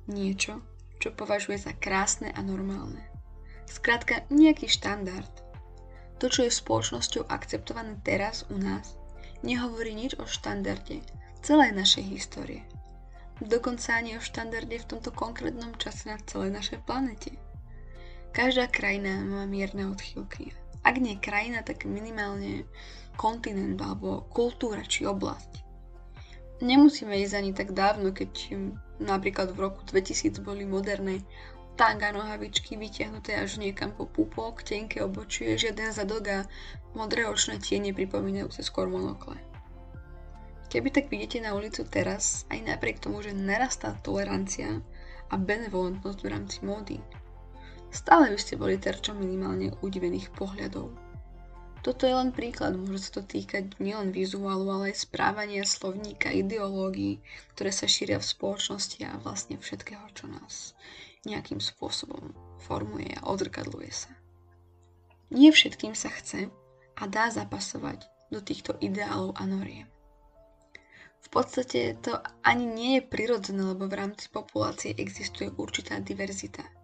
Niečo, 0.07 0.63
čo 0.97 1.13
považuje 1.13 1.59
za 1.59 1.75
krásne 1.75 2.33
a 2.33 2.41
normálne. 2.41 3.03
Skrátka, 3.67 4.23
nejaký 4.31 4.71
štandard. 4.71 5.29
To, 6.17 6.31
čo 6.31 6.47
je 6.47 6.51
spoločnosťou 6.51 7.29
akceptované 7.29 7.99
teraz 8.01 8.47
u 8.49 8.57
nás, 8.57 8.97
nehovorí 9.45 9.93
nič 9.93 10.17
o 10.17 10.25
štandarde 10.25 11.03
celej 11.45 11.77
našej 11.77 12.05
histórie. 12.09 12.65
Dokonca 13.37 14.01
ani 14.01 14.17
o 14.17 14.21
štandarde 14.23 14.81
v 14.81 14.89
tomto 14.89 15.13
konkrétnom 15.13 15.77
čase 15.77 16.09
na 16.09 16.17
celej 16.25 16.57
našej 16.57 16.81
planete. 16.89 17.37
Každá 18.35 18.67
krajina 18.67 19.23
má 19.23 19.43
mierne 19.45 19.87
odchýlky. 19.91 20.55
Ak 20.81 20.97
nie 20.97 21.19
krajina, 21.19 21.61
tak 21.61 21.83
minimálne 21.83 22.63
kontinent 23.19 23.81
alebo 23.81 24.25
kultúra 24.31 24.85
či 24.85 25.03
oblasť. 25.03 25.65
Nemusíme 26.63 27.13
ísť 27.21 27.35
ani 27.37 27.51
tak 27.53 27.73
dávno, 27.73 28.13
keď 28.13 28.31
Napríklad 28.97 29.53
v 29.53 29.69
roku 29.69 29.85
2000 29.85 30.41
boli 30.41 30.65
moderné 30.65 31.21
tanga 31.77 32.09
nohavičky 32.09 32.73
vytiahnuté 32.73 33.37
až 33.37 33.61
niekam 33.61 33.93
po 33.93 34.09
pupok, 34.09 34.65
tenké 34.65 35.05
obočie, 35.05 35.53
žiaden 35.53 35.93
zadok 35.93 36.25
a 36.33 36.39
modré 36.97 37.29
očné 37.29 37.61
tiene 37.61 37.93
pripomínajúce 37.93 38.65
skôr 38.65 38.89
monokle. 38.89 39.37
Keby 40.73 40.89
tak 40.89 41.13
vidíte 41.13 41.45
na 41.45 41.53
ulicu 41.53 41.85
teraz, 41.85 42.49
aj 42.49 42.65
napriek 42.65 42.97
tomu, 42.97 43.21
že 43.21 43.37
narastá 43.37 43.93
tolerancia 44.01 44.81
a 45.29 45.35
benevolentnosť 45.37 46.19
v 46.25 46.31
rámci 46.33 46.57
módy, 46.65 46.97
stále 47.97 48.29
by 48.29 48.37
ste 48.37 48.61
boli 48.61 48.77
terčom 48.77 49.17
minimálne 49.17 49.73
udivených 49.81 50.29
pohľadov. 50.37 50.93
Toto 51.81 52.03
je 52.05 52.13
len 52.13 52.29
príklad, 52.35 52.77
môže 52.77 53.09
sa 53.09 53.21
to 53.21 53.23
týkať 53.25 53.79
nielen 53.81 54.13
vizuálu, 54.13 54.69
ale 54.69 54.93
aj 54.93 55.07
správania, 55.07 55.63
slovníka, 55.65 56.29
ideológií, 56.29 57.23
ktoré 57.55 57.71
sa 57.73 57.89
šíria 57.89 58.21
v 58.21 58.27
spoločnosti 58.27 59.01
a 59.07 59.17
vlastne 59.17 59.57
všetkého, 59.57 60.05
čo 60.13 60.29
nás 60.29 60.77
nejakým 61.25 61.57
spôsobom 61.57 62.37
formuje 62.61 63.17
a 63.17 63.25
odzrkadluje 63.25 63.91
sa. 63.91 64.11
Nie 65.33 65.49
všetkým 65.49 65.97
sa 65.97 66.13
chce 66.13 66.53
a 66.97 67.03
dá 67.07 67.33
zapasovať 67.33 68.05
do 68.29 68.43
týchto 68.43 68.75
ideálov 68.83 69.35
a 69.39 69.43
noriem. 69.47 69.87
V 71.23 71.27
podstate 71.31 71.97
to 71.99 72.19
ani 72.43 72.63
nie 72.67 72.91
je 72.99 73.09
prirodzené, 73.09 73.63
lebo 73.63 73.87
v 73.89 73.97
rámci 73.99 74.31
populácie 74.31 74.95
existuje 74.95 75.51
určitá 75.55 75.99
diverzita– 76.03 76.67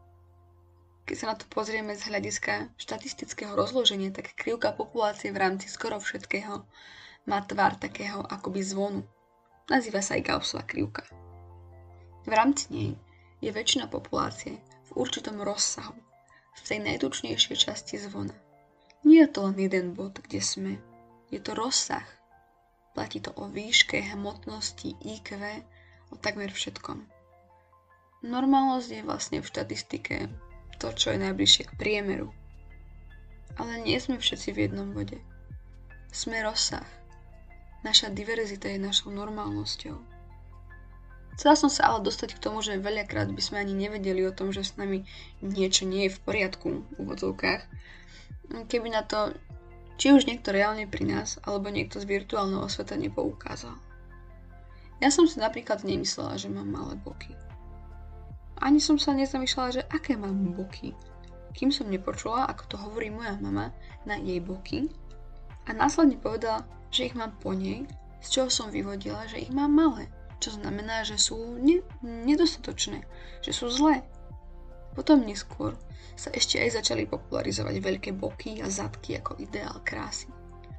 keď 1.03 1.15
sa 1.19 1.29
na 1.31 1.35
to 1.35 1.45
pozrieme 1.51 1.91
z 1.99 2.07
hľadiska 2.07 2.71
štatistického 2.79 3.51
rozloženia, 3.59 4.15
tak 4.15 4.35
krivka 4.39 4.71
populácie 4.71 5.35
v 5.35 5.41
rámci 5.41 5.67
skoro 5.67 5.99
všetkého 5.99 6.63
má 7.27 7.39
tvár 7.43 7.75
takého 7.75 8.23
akoby 8.23 8.63
zvonu. 8.63 9.03
Nazýva 9.67 9.99
sa 9.99 10.15
aj 10.15 10.27
Gaussova 10.27 10.63
krivka. 10.63 11.03
V 12.23 12.31
rámci 12.31 12.71
nej 12.71 12.91
je 13.43 13.51
väčšina 13.51 13.91
populácie 13.91 14.63
v 14.87 14.89
určitom 14.95 15.43
rozsahu, 15.43 15.95
v 16.55 16.59
tej 16.63 16.79
najtučnejšej 16.87 17.57
časti 17.59 17.99
zvona. 17.99 18.35
Nie 19.03 19.27
je 19.27 19.35
to 19.35 19.39
len 19.51 19.59
jeden 19.59 19.91
bod, 19.91 20.23
kde 20.23 20.39
sme. 20.39 20.79
Je 21.27 21.39
to 21.43 21.51
rozsah. 21.51 22.07
Platí 22.95 23.19
to 23.19 23.35
o 23.35 23.51
výške, 23.51 23.99
hmotnosti, 24.15 24.95
IQ, 25.03 25.35
o 26.11 26.15
takmer 26.15 26.47
všetkom. 26.47 27.03
Normálnosť 28.23 28.89
je 28.95 29.01
vlastne 29.03 29.37
v 29.43 29.49
štatistike 29.49 30.15
to, 30.83 30.91
čo 30.91 31.15
je 31.15 31.23
najbližšie 31.23 31.71
k 31.71 31.77
priemeru. 31.79 32.27
Ale 33.55 33.79
nie 33.79 33.95
sme 34.03 34.19
všetci 34.19 34.51
v 34.51 34.67
jednom 34.67 34.91
bode. 34.91 35.15
Sme 36.11 36.43
rozsah. 36.43 36.83
Naša 37.87 38.11
diverzita 38.11 38.67
je 38.67 38.83
našou 38.83 39.15
normálnosťou. 39.15 39.95
Chcela 41.39 41.55
som 41.55 41.71
sa 41.71 41.89
ale 41.89 42.03
dostať 42.03 42.35
k 42.37 42.43
tomu, 42.43 42.59
že 42.59 42.77
veľakrát 42.77 43.31
by 43.31 43.41
sme 43.41 43.63
ani 43.63 43.73
nevedeli 43.73 44.21
o 44.27 44.35
tom, 44.35 44.51
že 44.51 44.67
s 44.67 44.75
nami 44.75 45.07
niečo 45.41 45.87
nie 45.87 46.05
je 46.05 46.15
v 46.19 46.23
poriadku 46.27 46.67
v 46.83 46.95
úvodzovkách, 46.99 47.63
keby 48.69 48.93
na 48.93 49.01
to 49.01 49.33
či 49.97 50.13
už 50.13 50.29
niekto 50.29 50.53
reálne 50.53 50.85
pri 50.85 51.05
nás, 51.05 51.41
alebo 51.45 51.71
niekto 51.71 52.01
z 52.01 52.05
virtuálneho 52.05 52.65
sveta 52.69 52.99
nepoukázal. 52.99 53.73
Ja 55.01 55.09
som 55.09 55.25
si 55.25 55.41
napríklad 55.41 55.81
nemyslela, 55.81 56.37
že 56.37 56.53
mám 56.53 56.69
malé 56.69 56.97
boky. 57.01 57.33
Ani 58.63 58.79
som 58.79 58.95
sa 58.95 59.11
nezamýšľala, 59.11 59.69
že 59.75 59.83
aké 59.91 60.15
mám 60.15 60.55
boky. 60.55 60.95
Kým 61.51 61.67
som 61.67 61.91
nepočula, 61.91 62.47
ako 62.47 62.63
to 62.71 62.75
hovorí 62.79 63.11
moja 63.11 63.35
mama 63.43 63.75
na 64.07 64.15
jej 64.15 64.39
boky 64.39 64.87
a 65.67 65.75
následne 65.75 66.15
povedala, 66.15 66.63
že 66.87 67.11
ich 67.11 67.15
mám 67.19 67.35
po 67.43 67.51
nej, 67.51 67.83
z 68.23 68.27
čoho 68.39 68.47
som 68.47 68.71
vyvodila, 68.71 69.27
že 69.27 69.43
ich 69.43 69.51
mám 69.51 69.75
malé, 69.75 70.07
čo 70.39 70.55
znamená, 70.55 71.03
že 71.03 71.19
sú 71.19 71.59
ne- 71.59 71.83
nedostatočné, 72.01 73.03
že 73.43 73.51
sú 73.51 73.67
zlé. 73.67 73.99
Potom 74.95 75.27
neskôr 75.27 75.75
sa 76.15 76.31
ešte 76.31 76.55
aj 76.63 76.79
začali 76.79 77.03
popularizovať 77.03 77.75
veľké 77.83 78.15
boky 78.15 78.63
a 78.63 78.71
zadky 78.71 79.19
ako 79.19 79.43
ideál 79.43 79.75
krásy. 79.83 80.31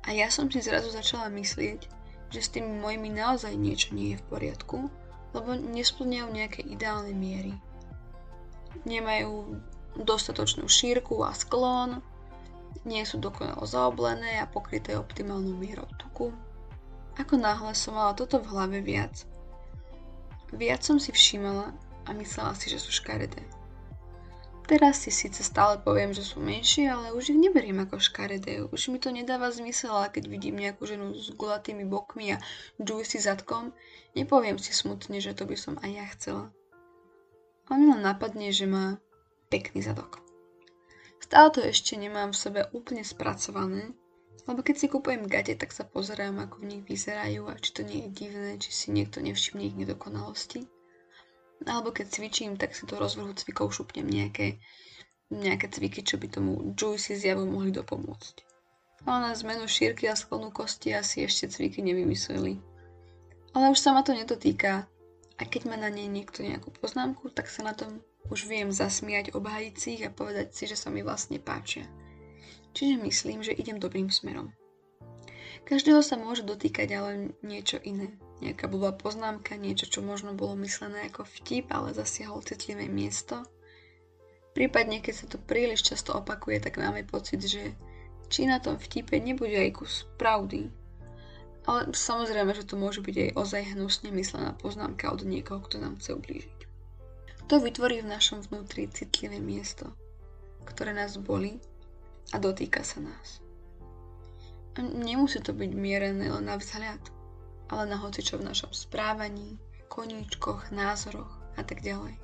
A 0.09 0.17
ja 0.17 0.33
som 0.33 0.49
si 0.49 0.65
zrazu 0.65 0.89
začala 0.89 1.29
myslieť, 1.29 1.85
že 2.33 2.41
s 2.41 2.49
tými 2.49 2.81
mojimi 2.81 3.13
naozaj 3.13 3.53
niečo 3.53 3.93
nie 3.93 4.17
je 4.17 4.21
v 4.25 4.29
poriadku, 4.33 4.89
lebo 5.37 5.53
nesplňajú 5.53 6.27
nejaké 6.33 6.61
ideálne 6.65 7.13
miery 7.13 7.53
nemajú 8.83 9.63
dostatočnú 9.95 10.67
šírku 10.67 11.23
a 11.23 11.31
sklon, 11.31 12.03
nie 12.83 13.07
sú 13.07 13.23
dokonalo 13.23 13.63
zaoblené 13.65 14.43
a 14.43 14.51
pokryté 14.51 14.99
optimálnou 14.99 15.55
mierou 15.55 15.87
tuku. 15.97 16.35
Ako 17.15 17.39
náhle 17.39 17.73
som 17.79 17.95
mala 17.95 18.13
toto 18.19 18.43
v 18.43 18.51
hlave 18.51 18.79
viac, 18.83 19.23
viac 20.51 20.83
som 20.83 20.99
si 20.99 21.15
všímala 21.15 21.71
a 22.05 22.11
myslela 22.13 22.59
si, 22.59 22.69
že 22.69 22.83
sú 22.83 22.91
škaredé. 22.91 23.41
Teraz 24.65 25.05
si 25.05 25.13
síce 25.13 25.45
stále 25.45 25.77
poviem, 25.77 26.17
že 26.17 26.25
sú 26.25 26.41
menšie, 26.41 26.89
ale 26.89 27.13
už 27.13 27.37
ich 27.37 27.39
neberiem 27.39 27.85
ako 27.85 28.01
škaredé. 28.01 28.65
Už 28.65 28.89
mi 28.89 28.97
to 28.97 29.13
nedáva 29.13 29.53
zmysel, 29.53 29.93
ale 29.93 30.09
keď 30.09 30.25
vidím 30.25 30.57
nejakú 30.57 30.89
ženu 30.89 31.13
s 31.13 31.29
gulatými 31.37 31.85
bokmi 31.85 32.33
a 32.33 32.41
juicy 32.81 33.21
zadkom, 33.21 33.77
nepoviem 34.17 34.57
si 34.57 34.73
smutne, 34.73 35.21
že 35.21 35.37
to 35.37 35.45
by 35.45 35.53
som 35.53 35.77
aj 35.85 35.91
ja 35.93 36.07
chcela 36.17 36.45
a 37.69 37.77
mi 37.77 37.89
len 37.89 38.03
napadne, 38.05 38.53
že 38.53 38.69
má 38.69 39.01
pekný 39.49 39.81
zadok. 39.81 40.21
Stále 41.25 41.49
to 41.51 41.61
ešte 41.65 41.97
nemám 41.97 42.37
v 42.37 42.41
sebe 42.41 42.61
úplne 42.77 43.01
spracované, 43.01 43.97
lebo 44.45 44.61
keď 44.61 44.77
si 44.77 44.87
kúpujem 44.93 45.25
gate, 45.25 45.57
tak 45.57 45.73
sa 45.73 45.89
pozerám, 45.89 46.37
ako 46.37 46.61
v 46.61 46.69
nich 46.69 46.83
vyzerajú 46.85 47.49
a 47.49 47.57
či 47.57 47.71
to 47.73 47.81
nie 47.81 48.05
je 48.05 48.11
divné, 48.13 48.61
či 48.61 48.71
si 48.77 48.87
niekto 48.93 49.25
nevšimne 49.25 49.65
ich 49.65 49.77
nedokonalosti. 49.77 50.69
Alebo 51.65 51.97
keď 51.97 52.13
cvičím, 52.13 52.61
tak 52.61 52.77
si 52.77 52.85
do 52.85 53.01
rozvrhu 53.01 53.33
cvikov 53.33 53.73
šupnem 53.73 54.05
nejaké, 54.05 54.61
nejaké 55.33 55.73
cviky, 55.73 56.05
čo 56.05 56.21
by 56.21 56.29
tomu 56.29 56.77
juicy 56.77 57.17
zjavu 57.17 57.49
mohli 57.49 57.73
dopomôcť. 57.73 58.45
Ale 59.09 59.33
na 59.33 59.33
zmenu 59.33 59.65
šírky 59.65 60.13
a 60.13 60.17
sklonu 60.17 60.53
kosti 60.53 60.93
asi 60.93 61.25
ešte 61.25 61.49
cviky 61.49 61.81
nevymysleli. 61.81 62.61
Ale 63.57 63.73
už 63.73 63.81
sa 63.81 63.97
ma 63.97 64.05
to 64.05 64.13
netotýka, 64.13 64.93
a 65.35 65.43
keď 65.43 65.67
má 65.67 65.75
na 65.75 65.91
nej 65.91 66.07
niekto 66.07 66.47
nejakú 66.47 66.71
poznámku, 66.79 67.31
tak 67.35 67.51
sa 67.51 67.67
na 67.67 67.75
tom 67.75 67.99
už 68.31 68.47
viem 68.47 68.71
zasmiať, 68.71 69.35
obhajiť 69.35 69.75
si 69.75 69.89
ich 69.99 70.05
a 70.07 70.15
povedať 70.15 70.55
si, 70.55 70.65
že 70.71 70.79
sa 70.79 70.89
mi 70.95 71.03
vlastne 71.03 71.43
páčia. 71.43 71.85
Čiže 72.75 73.03
myslím, 73.03 73.43
že 73.43 73.55
idem 73.55 73.83
dobrým 73.83 74.11
smerom. 74.11 74.55
Každého 75.65 76.05
sa 76.05 76.21
môže 76.21 76.45
dotýkať 76.45 76.89
ale 76.93 77.11
niečo 77.41 77.81
iné. 77.81 78.15
Nejaká 78.45 78.69
blbá 78.69 78.93
poznámka, 78.93 79.57
niečo, 79.57 79.89
čo 79.89 80.05
možno 80.05 80.37
bolo 80.37 80.59
myslené 80.61 81.09
ako 81.09 81.25
vtip, 81.25 81.73
ale 81.73 81.97
zasiahol 81.97 82.45
citlivé 82.45 82.91
miesto. 82.91 83.41
Prípadne, 84.53 85.01
keď 85.01 85.15
sa 85.15 85.27
to 85.27 85.39
príliš 85.41 85.83
často 85.83 86.13
opakuje, 86.15 86.61
tak 86.61 86.79
máme 86.79 87.03
pocit, 87.09 87.43
že 87.43 87.75
či 88.29 88.47
na 88.47 88.61
tom 88.61 88.77
vtipe 88.77 89.17
nebude 89.19 89.57
aj 89.57 89.71
kus 89.83 90.07
pravdy, 90.21 90.69
ale 91.65 91.97
samozrejme, 91.97 92.53
že 92.53 92.69
to 92.69 92.77
môže 92.77 93.01
byť 93.01 93.17
aj 93.17 93.31
ozaj 93.41 93.63
hnusne 93.73 94.13
myslená 94.13 94.53
poznámka 94.61 95.09
od 95.09 95.25
niekoho, 95.25 95.65
kto 95.65 95.81
nám 95.81 95.97
chce 95.97 96.13
ublížiť. 96.13 96.59
To 97.49 97.61
vytvorí 97.61 98.01
v 98.01 98.13
našom 98.13 98.45
vnútri 98.45 98.89
citlivé 98.89 99.41
miesto, 99.41 99.93
ktoré 100.69 100.93
nás 100.93 101.17
bolí 101.21 101.61
a 102.33 102.41
dotýka 102.41 102.85
sa 102.85 103.01
nás. 103.01 103.41
A 104.77 104.83
nemusí 104.83 105.41
to 105.41 105.53
byť 105.53 105.71
mierené 105.73 106.33
len 106.33 106.45
na 106.45 106.57
vzhľad, 106.57 107.01
ale 107.69 107.83
na 107.89 107.97
hocičo 108.01 108.41
v 108.41 108.49
našom 108.49 108.73
správaní, 108.73 109.57
koníčkoch, 109.89 110.73
názoroch 110.73 111.31
a 111.57 111.63
tak 111.63 111.81
ďalej. 111.81 112.17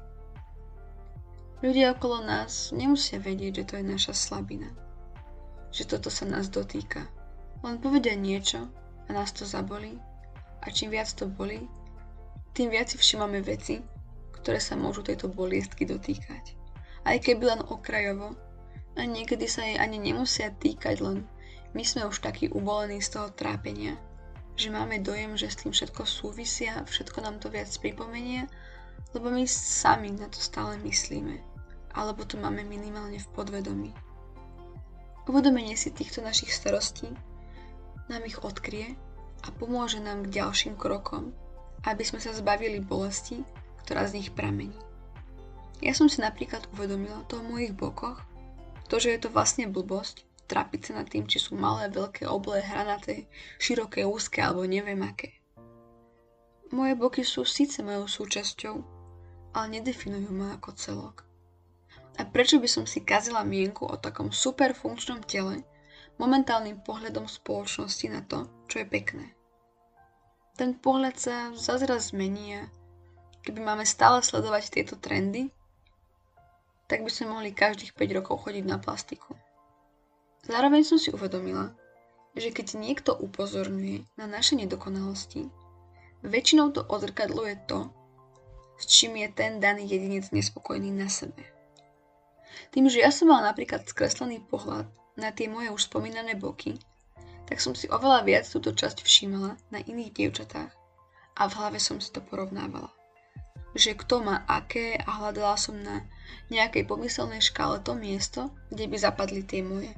Ľudia 1.61 1.93
okolo 1.93 2.25
nás 2.25 2.73
nemusia 2.73 3.21
vedieť, 3.21 3.61
že 3.61 3.65
to 3.69 3.75
je 3.81 3.85
naša 3.85 4.17
slabina. 4.17 4.73
Že 5.71 5.97
toto 5.97 6.09
sa 6.09 6.25
nás 6.25 6.49
dotýka. 6.49 7.05
Len 7.61 7.77
povedia 7.77 8.17
niečo 8.17 8.73
a 9.11 9.13
nás 9.13 9.35
to 9.35 9.43
zabolí. 9.43 9.99
A 10.63 10.71
čím 10.71 10.95
viac 10.95 11.11
to 11.11 11.27
bolí, 11.27 11.67
tým 12.55 12.71
viac 12.71 12.95
si 12.95 12.97
všimame 12.99 13.43
veci, 13.43 13.83
ktoré 14.39 14.63
sa 14.63 14.79
môžu 14.79 15.03
tejto 15.03 15.27
boliestky 15.27 15.83
dotýkať. 15.83 16.55
Aj 17.03 17.19
keby 17.19 17.59
len 17.59 17.61
okrajovo, 17.67 18.39
a 18.95 19.03
niekedy 19.03 19.51
sa 19.51 19.67
jej 19.67 19.79
ani 19.83 19.99
nemusia 19.99 20.55
týkať, 20.55 21.03
len 21.03 21.27
my 21.75 21.83
sme 21.83 22.07
už 22.07 22.23
takí 22.23 22.51
ubolení 22.55 23.03
z 23.03 23.19
toho 23.19 23.35
trápenia, 23.35 23.99
že 24.55 24.71
máme 24.71 25.03
dojem, 25.03 25.35
že 25.35 25.51
s 25.51 25.59
tým 25.65 25.75
všetko 25.75 26.07
súvisia, 26.07 26.87
všetko 26.87 27.19
nám 27.23 27.43
to 27.43 27.51
viac 27.51 27.71
pripomenie, 27.79 28.47
lebo 29.17 29.31
my 29.31 29.43
sami 29.47 30.15
na 30.15 30.31
to 30.31 30.39
stále 30.39 30.79
myslíme, 30.83 31.39
alebo 31.99 32.23
to 32.23 32.39
máme 32.39 32.63
minimálne 32.63 33.19
v 33.19 33.31
podvedomí. 33.35 33.91
Uvedomenie 35.31 35.79
si 35.79 35.95
týchto 35.95 36.21
našich 36.27 36.51
starostí 36.51 37.11
nám 38.11 38.27
ich 38.27 38.43
odkrie 38.43 38.99
a 39.47 39.49
pomôže 39.55 40.03
nám 40.03 40.27
k 40.27 40.43
ďalším 40.43 40.75
krokom, 40.75 41.31
aby 41.87 42.03
sme 42.03 42.19
sa 42.19 42.35
zbavili 42.35 42.83
bolesti, 42.83 43.41
ktorá 43.87 44.05
z 44.11 44.21
nich 44.21 44.31
pramení. 44.35 44.75
Ja 45.81 45.97
som 45.97 46.13
si 46.13 46.21
napríklad 46.21 46.67
uvedomila 46.77 47.25
to 47.31 47.41
v 47.41 47.49
mojich 47.49 47.73
bokoch, 47.73 48.21
to, 48.91 48.99
že 48.99 49.15
je 49.15 49.21
to 49.23 49.33
vlastne 49.33 49.71
blbosť, 49.71 50.27
trapiť 50.51 50.81
sa 50.91 50.93
nad 51.01 51.07
tým, 51.07 51.31
či 51.31 51.39
sú 51.39 51.55
malé, 51.55 51.87
veľké, 51.89 52.27
oblé, 52.27 52.61
hranaté, 52.61 53.31
široké, 53.63 54.03
úzke 54.03 54.43
alebo 54.43 54.67
neviem 54.67 54.99
aké. 55.07 55.39
Moje 56.75 56.99
boky 56.99 57.23
sú 57.23 57.47
síce 57.47 57.81
mojou 57.87 58.11
súčasťou, 58.11 58.77
ale 59.55 59.67
nedefinujú 59.79 60.31
ma 60.35 60.59
ako 60.59 60.71
celok. 60.75 61.17
A 62.19 62.27
prečo 62.27 62.59
by 62.59 62.69
som 62.69 62.85
si 62.85 63.01
kazila 63.07 63.47
mienku 63.47 63.87
o 63.87 63.97
takom 63.97 64.35
super 64.35 64.75
funkčnom 64.75 65.23
tele 65.25 65.63
momentálnym 66.21 66.85
pohľadom 66.85 67.25
spoločnosti 67.25 68.07
na 68.13 68.21
to, 68.21 68.45
čo 68.69 68.85
je 68.85 68.87
pekné? 68.87 69.33
Ten 70.61 70.77
pohľad 70.77 71.17
sa 71.17 71.37
zazraz 71.57 72.13
zmení 72.13 72.61
a 72.61 72.69
keby 73.41 73.65
máme 73.65 73.89
stále 73.89 74.21
sledovať 74.21 74.69
tieto 74.69 75.01
trendy, 75.01 75.49
tak 76.85 77.01
by 77.01 77.09
sme 77.09 77.33
mohli 77.33 77.57
každých 77.57 77.97
5 77.97 78.19
rokov 78.21 78.45
chodiť 78.45 78.65
na 78.69 78.77
plastiku. 78.77 79.33
Zároveň 80.45 80.85
som 80.85 81.01
si 81.01 81.09
uvedomila, 81.09 81.73
že 82.37 82.53
keď 82.53 82.77
niekto 82.77 83.17
upozorňuje 83.17 84.21
na 84.21 84.29
naše 84.29 84.61
nedokonalosti, 84.61 85.49
väčšinou 86.21 86.77
to 86.77 86.85
odzrkadluje 86.85 87.65
to, 87.65 87.89
s 88.77 88.85
čím 88.85 89.17
je 89.25 89.29
ten 89.33 89.57
daný 89.57 89.89
jedinec 89.89 90.29
nespokojný 90.29 90.93
na 90.93 91.09
sebe. 91.09 91.49
Tým, 92.77 92.93
že 92.93 93.01
ja 93.01 93.09
som 93.09 93.33
mala 93.33 93.49
napríklad 93.49 93.89
skreslený 93.89 94.45
pohľad 94.45 95.00
na 95.17 95.35
tie 95.35 95.51
moje 95.51 95.71
už 95.71 95.91
spomínané 95.91 96.39
boky, 96.39 96.79
tak 97.51 97.59
som 97.59 97.75
si 97.75 97.91
oveľa 97.91 98.23
viac 98.23 98.45
túto 98.47 98.71
časť 98.71 99.03
všímala 99.03 99.59
na 99.75 99.83
iných 99.83 100.15
dievčatách 100.15 100.71
a 101.35 101.43
v 101.49 101.57
hlave 101.59 101.83
som 101.83 101.99
si 101.99 102.15
to 102.15 102.23
porovnávala. 102.23 102.95
Že 103.75 103.99
kto 104.03 104.15
má 104.23 104.47
aké 104.47 104.99
a 104.99 105.11
hľadala 105.19 105.59
som 105.59 105.75
na 105.79 106.07
nejakej 106.51 106.87
pomyselnej 106.87 107.43
škále 107.43 107.83
to 107.83 107.95
miesto, 107.99 108.55
kde 108.71 108.87
by 108.87 108.97
zapadli 108.99 109.43
tie 109.43 109.63
moje. 109.67 109.91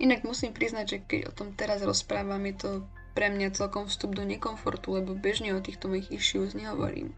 Inak 0.00 0.24
musím 0.24 0.56
priznať, 0.56 0.86
že 0.88 0.98
keď 1.04 1.20
o 1.28 1.32
tom 1.36 1.52
teraz 1.52 1.84
rozprávam, 1.84 2.40
je 2.48 2.54
to 2.56 2.70
pre 3.12 3.28
mňa 3.28 3.52
celkom 3.52 3.90
vstup 3.90 4.16
do 4.16 4.24
nekomfortu, 4.24 4.96
lebo 4.96 5.18
bežne 5.18 5.52
o 5.52 5.60
týchto 5.60 5.90
mojich 5.90 6.08
issues 6.14 6.56
nehovorím. 6.56 7.12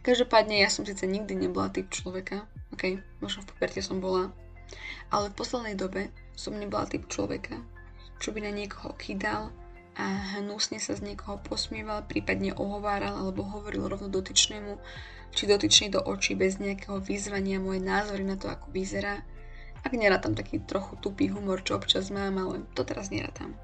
Každopádne 0.00 0.64
ja 0.64 0.72
som 0.72 0.88
síce 0.88 1.04
nikdy 1.04 1.36
nebola 1.36 1.68
typ 1.68 1.92
človeka, 1.92 2.48
ok, 2.72 3.04
možno 3.20 3.44
v 3.44 3.48
puperte 3.52 3.84
som 3.84 4.00
bola, 4.00 4.32
ale 5.10 5.30
v 5.30 5.38
poslednej 5.38 5.76
dobe 5.76 6.10
som 6.34 6.56
nebola 6.56 6.86
typ 6.86 7.06
človeka, 7.10 7.58
čo 8.22 8.30
by 8.30 8.46
na 8.46 8.52
niekoho 8.54 8.96
kydal 8.96 9.52
a 9.98 10.04
hnusne 10.38 10.78
sa 10.78 10.96
z 10.96 11.04
niekoho 11.04 11.42
posmieval, 11.42 12.06
prípadne 12.06 12.54
ohováral 12.54 13.16
alebo 13.16 13.44
hovoril 13.44 13.90
rovno 13.90 14.08
dotyčnému 14.08 14.78
či 15.30 15.46
dotyčný 15.46 15.94
do 15.94 16.00
očí 16.02 16.34
bez 16.34 16.58
nejakého 16.58 16.98
vyzvania 16.98 17.62
moje 17.62 17.78
názory 17.82 18.26
na 18.26 18.34
to, 18.34 18.50
ako 18.50 18.70
vyzerá 18.74 19.22
ak 19.80 19.92
nerátam 19.96 20.36
taký 20.36 20.60
trochu 20.60 20.96
tupý 21.00 21.32
humor, 21.32 21.64
čo 21.64 21.80
občas 21.80 22.12
mám, 22.12 22.36
ale 22.36 22.68
to 22.76 22.84
teraz 22.84 23.08
nerátam. 23.08 23.56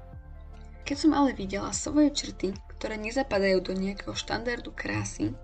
Keď 0.87 0.97
som 0.97 1.11
ale 1.13 1.35
videla 1.35 1.69
svoje 1.75 2.09
črty, 2.09 2.55
ktoré 2.77 2.97
nezapadajú 2.97 3.59
do 3.61 3.73
nejakého 3.75 4.15
štandardu 4.17 4.73
krásy, 4.73 5.35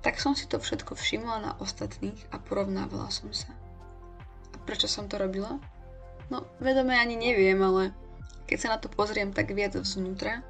tak 0.00 0.20
som 0.20 0.32
si 0.36 0.48
to 0.48 0.60
všetko 0.60 0.96
všimla 0.96 1.36
na 1.42 1.52
ostatných 1.60 2.16
a 2.32 2.40
porovnávala 2.40 3.08
som 3.12 3.32
sa. 3.34 3.50
Prečo 4.64 4.88
som 4.88 5.08
to 5.08 5.20
robila? 5.20 5.60
No, 6.32 6.48
vedome 6.60 6.96
ani 6.96 7.20
neviem, 7.20 7.60
ale 7.60 7.92
keď 8.48 8.58
sa 8.60 8.68
na 8.76 8.78
to 8.80 8.88
pozriem 8.88 9.32
tak 9.32 9.52
viac 9.52 9.76
vznútra, 9.76 10.40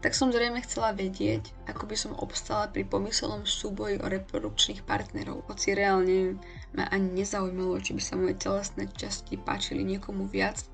tak 0.00 0.16
som 0.16 0.32
zrejme 0.32 0.64
chcela 0.64 0.96
vedieť, 0.96 1.52
ako 1.68 1.84
by 1.84 1.96
som 1.96 2.16
obstala 2.16 2.72
pri 2.72 2.88
pomyselnom 2.88 3.44
súboji 3.44 4.00
o 4.00 4.08
reprodukčných 4.08 4.80
partnerov, 4.88 5.44
hoci 5.44 5.76
reálne 5.76 6.40
ma 6.72 6.88
ani 6.88 7.20
nezaujímalo, 7.20 7.76
či 7.84 7.92
by 7.92 8.00
sa 8.00 8.16
moje 8.16 8.40
telesné 8.40 8.88
časti 8.96 9.36
páčili 9.36 9.84
niekomu 9.84 10.24
viac 10.24 10.64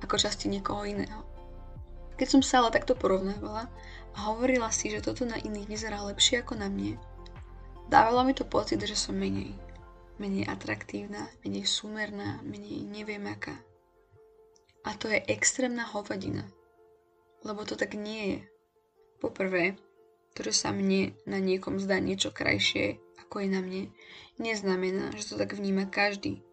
ako 0.00 0.16
časti 0.16 0.48
niekoho 0.48 0.88
iného. 0.88 1.20
Keď 2.16 2.28
som 2.28 2.40
sa 2.40 2.64
ale 2.64 2.72
takto 2.72 2.96
porovnávala 2.96 3.68
a 4.16 4.18
hovorila 4.32 4.72
si, 4.72 4.88
že 4.88 5.04
toto 5.04 5.28
na 5.28 5.36
iných 5.36 5.68
vyzerá 5.68 6.00
lepšie 6.00 6.40
ako 6.40 6.56
na 6.56 6.72
mne, 6.72 6.96
dávalo 7.92 8.24
mi 8.24 8.32
to 8.32 8.48
pocit, 8.48 8.80
že 8.80 8.96
som 8.96 9.12
menej. 9.12 9.52
Menej 10.20 10.44
atraktívna, 10.44 11.32
menej 11.40 11.64
súmerná, 11.64 12.44
menej 12.44 12.84
neviem 12.84 13.24
aká. 13.24 13.56
A 14.84 14.92
to 14.92 15.08
je 15.08 15.16
extrémna 15.24 15.88
hovadina. 15.88 16.44
Lebo 17.40 17.64
to 17.64 17.72
tak 17.72 17.96
nie 17.96 18.36
je. 18.36 18.40
Poprvé, 19.16 19.80
to, 20.36 20.44
že 20.44 20.52
sa 20.52 20.76
mne 20.76 21.16
na 21.24 21.40
niekom 21.40 21.80
zdá 21.80 21.96
niečo 22.04 22.36
krajšie, 22.36 23.00
ako 23.24 23.44
je 23.44 23.48
na 23.48 23.64
mne, 23.64 23.82
neznamená, 24.36 25.08
že 25.16 25.24
to 25.24 25.34
tak 25.40 25.56
vníma 25.56 25.88
každý. 25.88 26.44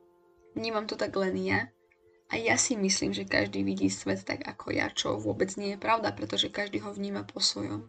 Vnímam 0.56 0.88
to 0.88 0.95
tak 0.95 1.12
len 1.19 1.36
ja 1.36 1.67
a 2.32 2.39
ja 2.39 2.56
si 2.56 2.80
myslím, 2.80 3.12
že 3.12 3.27
každý 3.27 3.67
vidí 3.67 3.91
svet 3.91 4.23
tak 4.23 4.47
ako 4.47 4.75
ja, 4.75 4.88
čo 4.91 5.19
vôbec 5.19 5.51
nie 5.60 5.75
je 5.75 5.80
pravda, 5.80 6.15
pretože 6.15 6.51
každý 6.51 6.80
ho 6.84 6.91
vníma 6.95 7.27
po 7.27 7.43
svojom. 7.43 7.88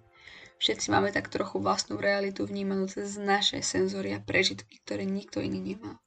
Všetci 0.59 0.90
máme 0.90 1.14
tak 1.14 1.31
trochu 1.31 1.62
vlastnú 1.62 2.03
realitu 2.03 2.42
vnímanú 2.42 2.90
cez 2.90 3.14
naše 3.14 3.62
senzory 3.62 4.11
a 4.14 4.18
prežitky, 4.18 4.83
ktoré 4.83 5.07
nikto 5.07 5.38
iný 5.38 5.62
nemá. 5.62 6.03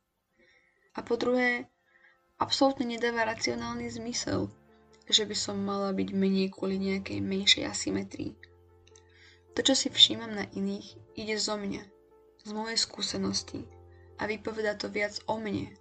A 0.91 0.99
po 1.07 1.15
druhé, 1.15 1.71
absolútne 2.35 2.83
nedáva 2.83 3.23
racionálny 3.23 3.87
zmysel, 3.87 4.51
že 5.07 5.23
by 5.23 5.35
som 5.35 5.55
mala 5.55 5.95
byť 5.95 6.09
menej 6.11 6.51
kvôli 6.51 6.75
nejakej 6.75 7.23
menšej 7.23 7.63
asymetrii. 7.63 8.35
To, 9.55 9.59
čo 9.63 9.75
si 9.75 9.87
všímam 9.87 10.35
na 10.35 10.47
iných, 10.51 10.99
ide 11.15 11.35
zo 11.39 11.55
mňa, 11.55 11.83
z 12.43 12.51
mojej 12.51 12.79
skúsenosti 12.79 13.63
a 14.19 14.27
vypoveda 14.27 14.75
to 14.75 14.91
viac 14.91 15.15
o 15.31 15.39
mne. 15.39 15.71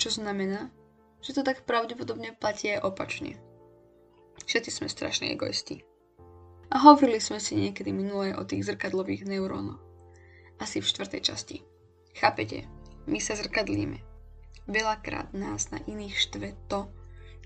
Čo 0.00 0.16
znamená, 0.20 0.72
že 1.20 1.36
to 1.36 1.44
tak 1.44 1.68
pravdepodobne 1.68 2.32
platí 2.32 2.72
aj 2.72 2.84
opačne. 2.84 3.36
Všetci 4.48 4.70
sme 4.72 4.88
strašní 4.88 5.36
egoisti. 5.36 5.84
A 6.70 6.76
hovorili 6.86 7.18
sme 7.18 7.42
si 7.42 7.58
niekedy 7.58 7.90
minulé 7.90 8.30
o 8.38 8.46
tých 8.46 8.70
zrkadlových 8.70 9.26
neurónoch. 9.26 9.82
Asi 10.62 10.78
v 10.78 10.86
štvrtej 10.86 11.22
časti. 11.26 11.56
Chápete? 12.14 12.70
My 13.10 13.18
sa 13.18 13.34
zrkadlíme. 13.34 13.98
Veľakrát 14.70 15.34
nás 15.34 15.74
na 15.74 15.82
iných 15.82 16.14
štve 16.30 16.54
to, 16.70 16.86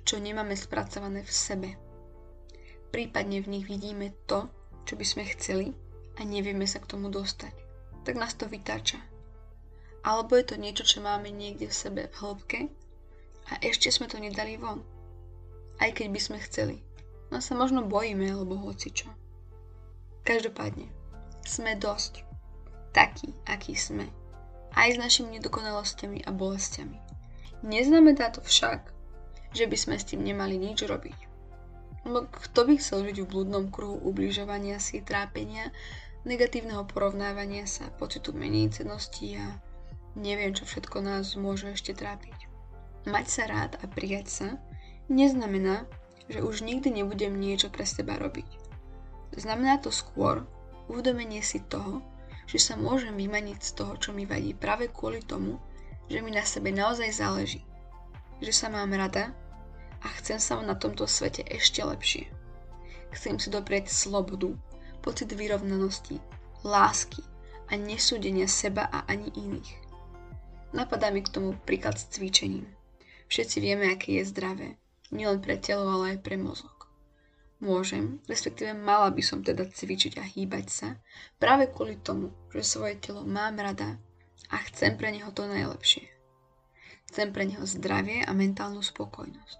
čo 0.05 0.21
nemáme 0.21 0.53
spracované 0.53 1.25
v 1.25 1.33
sebe. 1.33 1.71
Prípadne 2.93 3.41
v 3.41 3.49
nich 3.49 3.65
vidíme 3.65 4.13
to, 4.29 4.53
čo 4.85 5.01
by 5.01 5.07
sme 5.09 5.25
chceli 5.33 5.73
a 6.21 6.29
nevieme 6.29 6.69
sa 6.69 6.85
k 6.85 6.93
tomu 6.93 7.09
dostať, 7.09 7.57
tak 8.05 8.21
nás 8.21 8.37
to 8.37 8.45
vytáča. 8.45 9.01
Alebo 10.05 10.37
je 10.37 10.53
to 10.53 10.61
niečo, 10.61 10.85
čo 10.85 11.01
máme 11.01 11.33
niekde 11.33 11.73
v 11.73 11.81
sebe 11.81 12.03
v 12.13 12.15
hĺbke 12.21 12.61
a 13.49 13.57
ešte 13.65 13.89
sme 13.89 14.05
to 14.05 14.21
nedali 14.21 14.61
von. 14.61 14.85
Aj 15.81 15.89
keď 15.97 16.13
by 16.13 16.21
sme 16.21 16.39
chceli. 16.45 16.84
No 17.35 17.43
sa 17.43 17.59
možno 17.59 17.83
bojíme 17.83 18.31
alebo 18.31 18.71
čo. 18.79 19.11
Každopádne, 20.23 20.87
sme 21.43 21.75
dosť. 21.75 22.23
Takí, 22.95 23.35
akí 23.43 23.75
sme. 23.75 24.07
Aj 24.71 24.87
s 24.87 24.95
našimi 24.95 25.43
nedokonalosťami 25.43 26.23
a 26.23 26.31
bolestiami. 26.31 26.95
Neznamená 27.67 28.31
to 28.31 28.39
však, 28.39 28.87
že 29.51 29.67
by 29.67 29.75
sme 29.75 29.99
s 29.99 30.07
tým 30.07 30.23
nemali 30.23 30.55
nič 30.63 30.87
robiť. 30.87 31.19
Lebo 32.07 32.31
kto 32.31 32.71
by 32.71 32.79
chcel 32.79 33.03
žiť 33.03 33.27
v 33.27 33.31
blúdnom 33.35 33.67
kruhu 33.67 33.99
ubližovania 34.07 34.79
si, 34.79 35.03
trápenia, 35.03 35.75
negatívneho 36.23 36.87
porovnávania 36.87 37.67
sa, 37.67 37.91
pocitu 37.99 38.31
cenosti 38.71 39.43
a 39.43 39.59
neviem, 40.15 40.55
čo 40.55 40.71
všetko 40.71 41.03
nás 41.03 41.35
môže 41.35 41.75
ešte 41.75 41.99
trápiť. 41.99 42.47
Mať 43.11 43.27
sa 43.27 43.43
rád 43.51 43.75
a 43.83 43.91
prijať 43.91 44.27
sa 44.31 44.49
neznamená, 45.11 45.91
že 46.29 46.41
už 46.41 46.65
nikdy 46.65 47.03
nebudem 47.03 47.37
niečo 47.37 47.69
pre 47.69 47.85
seba 47.85 48.17
robiť. 48.17 48.47
Znamená 49.37 49.83
to 49.83 49.91
skôr 49.91 50.47
uvedomenie 50.89 51.43
si 51.43 51.61
toho, 51.61 52.01
že 52.45 52.61
sa 52.61 52.77
môžem 52.77 53.17
vymaniť 53.17 53.59
z 53.61 53.71
toho, 53.73 53.93
čo 53.97 54.11
mi 54.13 54.29
vadí 54.29 54.53
práve 54.53 54.93
kvôli 54.93 55.25
tomu, 55.25 55.59
že 56.09 56.21
mi 56.21 56.31
na 56.31 56.45
sebe 56.45 56.71
naozaj 56.71 57.11
záleží. 57.17 57.65
Že 58.45 58.53
sa 58.53 58.67
mám 58.69 58.93
rada 58.93 59.33
a 60.05 60.07
chcem 60.21 60.37
sa 60.37 60.61
na 60.61 60.77
tomto 60.77 61.09
svete 61.09 61.41
ešte 61.49 61.81
lepšie. 61.81 62.29
Chcem 63.17 63.41
si 63.41 63.49
doprieť 63.49 63.89
slobodu, 63.89 64.53
pocit 65.01 65.33
vyrovnanosti, 65.33 66.21
lásky 66.65 67.25
a 67.73 67.81
nesúdenia 67.81 68.49
seba 68.49 68.85
a 68.93 69.09
ani 69.09 69.33
iných. 69.33 69.73
Napadá 70.75 71.09
mi 71.15 71.23
k 71.23 71.33
tomu 71.33 71.57
príklad 71.65 71.97
s 71.97 72.11
cvičením. 72.11 72.67
Všetci 73.31 73.57
vieme, 73.63 73.89
aké 73.89 74.21
je 74.21 74.29
zdravé, 74.29 74.69
nielen 75.15 75.39
pre 75.39 75.57
telo, 75.57 75.87
ale 75.87 76.19
aj 76.19 76.27
pre 76.27 76.35
mozog. 76.35 76.75
Môžem, 77.63 78.21
respektíve 78.29 78.77
mala 78.77 79.09
by 79.09 79.23
som 79.25 79.41
teda 79.41 79.65
cvičiť 79.65 80.21
a 80.21 80.25
hýbať 80.27 80.67
sa, 80.69 80.89
práve 81.41 81.71
kvôli 81.71 81.97
tomu, 81.97 82.35
že 82.53 82.67
svoje 82.67 83.01
telo 83.01 83.25
mám 83.25 83.57
rada 83.57 83.97
a 84.53 84.61
chcem 84.69 84.99
pre 85.01 85.09
neho 85.15 85.33
to 85.33 85.49
najlepšie. 85.49 86.05
Chcem 87.09 87.31
pre 87.31 87.47
neho 87.47 87.65
zdravie 87.65 88.27
a 88.27 88.35
mentálnu 88.35 88.83
spokojnosť. 88.83 89.59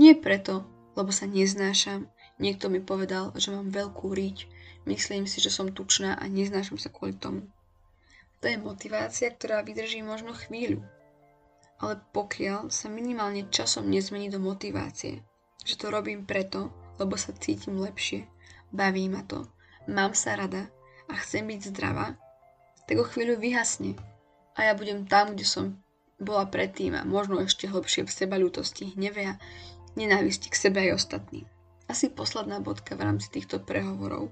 Nie 0.00 0.16
preto, 0.16 0.64
lebo 0.96 1.12
sa 1.12 1.28
neznášam, 1.28 2.08
niekto 2.40 2.72
mi 2.72 2.80
povedal, 2.80 3.34
že 3.36 3.52
mám 3.52 3.68
veľkú 3.68 4.08
riť, 4.14 4.48
myslím 4.88 5.28
si, 5.28 5.42
že 5.42 5.52
som 5.52 5.68
tučná 5.68 6.16
a 6.16 6.24
neznášam 6.30 6.80
sa 6.80 6.88
kvôli 6.88 7.18
tomu. 7.18 7.44
To 8.40 8.48
je 8.48 8.56
motivácia, 8.56 9.28
ktorá 9.30 9.60
vydrží 9.62 10.00
možno 10.00 10.32
chvíľu. 10.34 10.82
Ale 11.82 11.98
pokiaľ 12.14 12.70
sa 12.70 12.86
minimálne 12.86 13.50
časom 13.50 13.90
nezmení 13.90 14.30
do 14.30 14.38
motivácie, 14.38 15.26
že 15.66 15.74
to 15.74 15.90
robím 15.90 16.22
preto, 16.22 16.70
lebo 17.02 17.18
sa 17.18 17.34
cítim 17.34 17.74
lepšie, 17.82 18.30
baví 18.70 19.10
ma 19.10 19.26
to, 19.26 19.50
mám 19.90 20.14
sa 20.14 20.38
rada 20.38 20.70
a 21.10 21.18
chcem 21.18 21.42
byť 21.50 21.74
zdravá, 21.74 22.14
tak 22.86 23.02
o 23.02 23.04
chvíľu 23.06 23.42
vyhasne 23.42 23.98
a 24.54 24.70
ja 24.70 24.72
budem 24.78 25.10
tam, 25.10 25.34
kde 25.34 25.42
som 25.42 25.64
bola 26.22 26.46
predtým 26.46 26.94
a 26.94 27.02
možno 27.02 27.42
ešte 27.42 27.66
hlbšie 27.66 28.06
v 28.06 28.14
seba 28.14 28.38
ľútosti, 28.38 28.94
hneve 28.94 29.34
a 29.34 29.38
nenávisti 29.98 30.54
k 30.54 30.60
sebe 30.60 30.86
aj 30.86 31.02
ostatným. 31.02 31.46
Asi 31.90 32.08
posledná 32.08 32.62
bodka 32.62 32.94
v 32.94 33.04
rámci 33.10 33.28
týchto 33.28 33.58
prehovorov, 33.58 34.30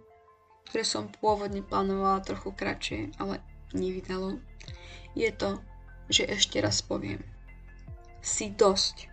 ktoré 0.71 0.87
som 0.87 1.11
pôvodne 1.11 1.67
plánovala 1.67 2.23
trochu 2.23 2.55
kratšie, 2.55 3.01
ale 3.19 3.43
nevydalo, 3.75 4.39
je 5.19 5.31
to, 5.35 5.59
že 6.07 6.31
ešte 6.31 6.63
raz 6.63 6.79
poviem. 6.83 7.23
Si 8.21 8.53
dosť. 8.53 9.09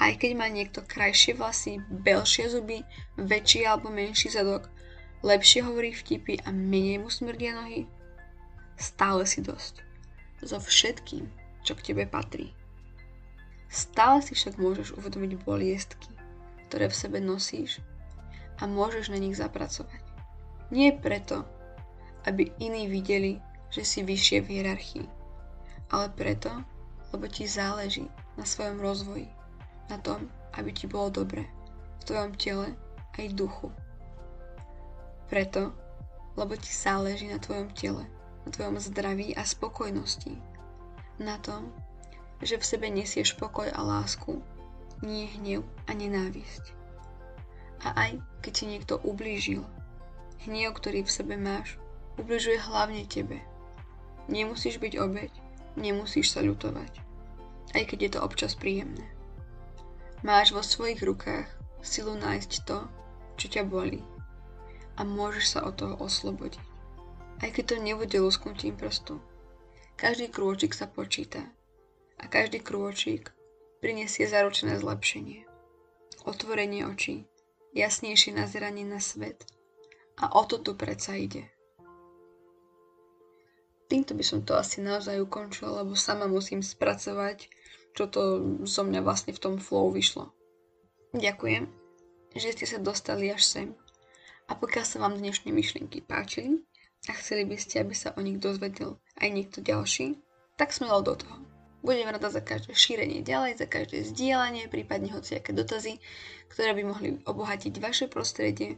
Aj 0.00 0.12
keď 0.16 0.30
má 0.34 0.48
niekto 0.50 0.82
krajšie 0.82 1.36
vlasy, 1.36 1.78
belšie 1.86 2.50
zuby, 2.50 2.82
väčší 3.20 3.68
alebo 3.68 3.92
menší 3.92 4.32
zadok, 4.32 4.66
lepšie 5.20 5.62
hovorí 5.62 5.92
vtipy 5.92 6.40
a 6.42 6.50
menej 6.50 7.04
mu 7.04 7.12
smrdia 7.12 7.52
nohy, 7.52 7.84
stále 8.80 9.28
si 9.28 9.44
dosť. 9.44 9.84
So 10.40 10.56
všetkým, 10.56 11.28
čo 11.60 11.76
k 11.76 11.92
tebe 11.92 12.08
patrí. 12.08 12.56
Stále 13.68 14.24
si 14.24 14.32
však 14.32 14.56
môžeš 14.56 14.96
uvedomiť 14.96 15.44
boliestky, 15.44 16.10
ktoré 16.66 16.88
v 16.88 16.96
sebe 16.96 17.20
nosíš 17.20 17.84
a 18.58 18.64
môžeš 18.64 19.12
na 19.12 19.20
nich 19.20 19.36
zapracovať. 19.36 20.00
Nie 20.72 20.96
preto, 20.96 21.44
aby 22.24 22.50
iní 22.56 22.88
videli, 22.88 23.38
že 23.68 23.84
si 23.84 24.00
vyššie 24.00 24.38
v 24.42 24.50
hierarchii, 24.58 25.06
ale 25.92 26.08
preto, 26.16 26.50
lebo 27.10 27.26
ti 27.26 27.46
záleží 27.46 28.06
na 28.38 28.46
svojom 28.46 28.78
rozvoji 28.78 29.28
na 29.90 29.98
tom, 29.98 30.30
aby 30.54 30.70
ti 30.70 30.86
bolo 30.86 31.10
dobre 31.10 31.46
v 32.00 32.02
tvojom 32.06 32.32
tele 32.38 32.68
aj 33.18 33.26
duchu. 33.36 33.68
Preto, 35.26 35.74
lebo 36.38 36.56
ti 36.56 36.70
záleží 36.70 37.28
na 37.28 37.42
tvojom 37.42 37.74
tele, 37.74 38.06
na 38.46 38.50
tvojom 38.54 38.80
zdraví 38.80 39.34
a 39.36 39.42
spokojnosti. 39.44 40.38
Na 41.20 41.36
tom, 41.36 41.74
že 42.40 42.56
v 42.56 42.64
sebe 42.64 42.86
nesieš 42.88 43.36
pokoj 43.36 43.68
a 43.68 43.80
lásku, 43.82 44.40
nie 45.04 45.28
hnev 45.36 45.66
a 45.84 45.92
nenávisť. 45.92 46.72
A 47.84 47.92
aj 47.96 48.10
keď 48.40 48.52
ti 48.52 48.64
niekto 48.64 48.94
ublížil, 49.04 49.66
hnev, 50.48 50.72
ktorý 50.76 51.04
v 51.04 51.12
sebe 51.12 51.36
máš, 51.36 51.76
ubližuje 52.16 52.56
hlavne 52.56 53.04
tebe. 53.04 53.44
Nemusíš 54.28 54.80
byť 54.80 54.94
obeď, 54.96 55.32
nemusíš 55.76 56.34
sa 56.34 56.40
ľutovať, 56.40 56.92
aj 57.74 57.82
keď 57.86 57.98
je 58.00 58.10
to 58.16 58.20
občas 58.24 58.58
príjemné. 58.58 59.06
Máš 60.20 60.52
vo 60.52 60.60
svojich 60.60 61.00
rukách 61.00 61.48
silu 61.80 62.16
nájsť 62.16 62.52
to, 62.68 62.84
čo 63.40 63.46
ťa 63.48 63.64
bolí 63.64 64.04
a 65.00 65.04
môžeš 65.06 65.46
sa 65.56 65.60
od 65.64 65.80
toho 65.80 65.94
oslobodiť. 65.96 66.60
Aj 67.40 67.48
keď 67.48 67.64
to 67.72 67.76
nebude 67.80 68.16
lusknutím 68.20 68.76
prstu. 68.76 69.16
Každý 69.96 70.28
krôčik 70.28 70.76
sa 70.76 70.84
počíta 70.84 71.40
a 72.20 72.28
každý 72.28 72.60
krôčik 72.60 73.32
prinesie 73.80 74.28
zaručené 74.28 74.76
zlepšenie. 74.76 75.48
Otvorenie 76.28 76.84
očí, 76.84 77.24
jasnejšie 77.72 78.36
nazeranie 78.36 78.84
na 78.84 79.00
svet. 79.00 79.48
A 80.20 80.36
o 80.36 80.44
to 80.44 80.60
tu 80.60 80.76
predsa 80.76 81.16
ide. 81.16 81.48
Týmto 83.90 84.14
by 84.14 84.22
som 84.22 84.46
to 84.46 84.54
asi 84.54 84.78
naozaj 84.78 85.18
ukončila, 85.18 85.82
lebo 85.82 85.98
sama 85.98 86.30
musím 86.30 86.62
spracovať 86.62 87.50
čo 87.94 88.06
to 88.06 88.20
zo 88.66 88.82
mňa 88.86 89.00
vlastne 89.02 89.34
v 89.34 89.42
tom 89.42 89.54
flow 89.58 89.90
vyšlo. 89.90 90.30
Ďakujem, 91.10 91.66
že 92.38 92.54
ste 92.54 92.66
sa 92.66 92.78
dostali 92.78 93.30
až 93.34 93.42
sem. 93.42 93.68
A 94.46 94.54
pokiaľ 94.58 94.84
sa 94.86 94.98
vám 95.02 95.18
dnešné 95.18 95.50
myšlienky 95.50 96.02
páčili 96.02 96.62
a 97.06 97.14
chceli 97.18 97.46
by 97.46 97.56
ste, 97.58 97.82
aby 97.82 97.94
sa 97.94 98.14
o 98.14 98.20
nich 98.22 98.38
dozvedel 98.38 98.98
aj 99.18 99.28
niekto 99.30 99.58
ďalší, 99.62 100.18
tak 100.58 100.74
smelo 100.74 101.02
do 101.02 101.18
toho. 101.18 101.36
Budem 101.80 102.12
rada 102.12 102.28
za 102.28 102.44
každé 102.44 102.76
šírenie 102.76 103.24
ďalej, 103.24 103.56
za 103.56 103.66
každé 103.66 104.04
zdieľanie, 104.12 104.68
prípadne 104.68 105.16
hociaké 105.16 105.56
dotazy, 105.56 105.96
ktoré 106.52 106.76
by 106.76 106.82
mohli 106.84 107.08
obohatiť 107.24 107.72
vaše 107.80 108.04
prostredie 108.04 108.76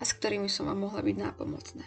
a 0.00 0.02
s 0.02 0.16
ktorými 0.16 0.48
som 0.48 0.72
vám 0.72 0.88
mohla 0.88 1.04
byť 1.04 1.16
nápomocná. 1.18 1.84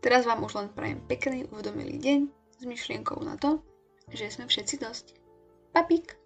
Teraz 0.00 0.28
vám 0.28 0.44
už 0.44 0.52
len 0.56 0.68
prajem 0.72 1.00
pekný, 1.08 1.48
uvedomilý 1.48 1.96
deň 2.00 2.20
s 2.60 2.62
myšlienkou 2.64 3.20
na 3.24 3.36
to, 3.40 3.60
že 4.12 4.32
sme 4.32 4.48
všetci 4.48 4.76
dosť. 4.80 5.06
Papík! 5.72 6.19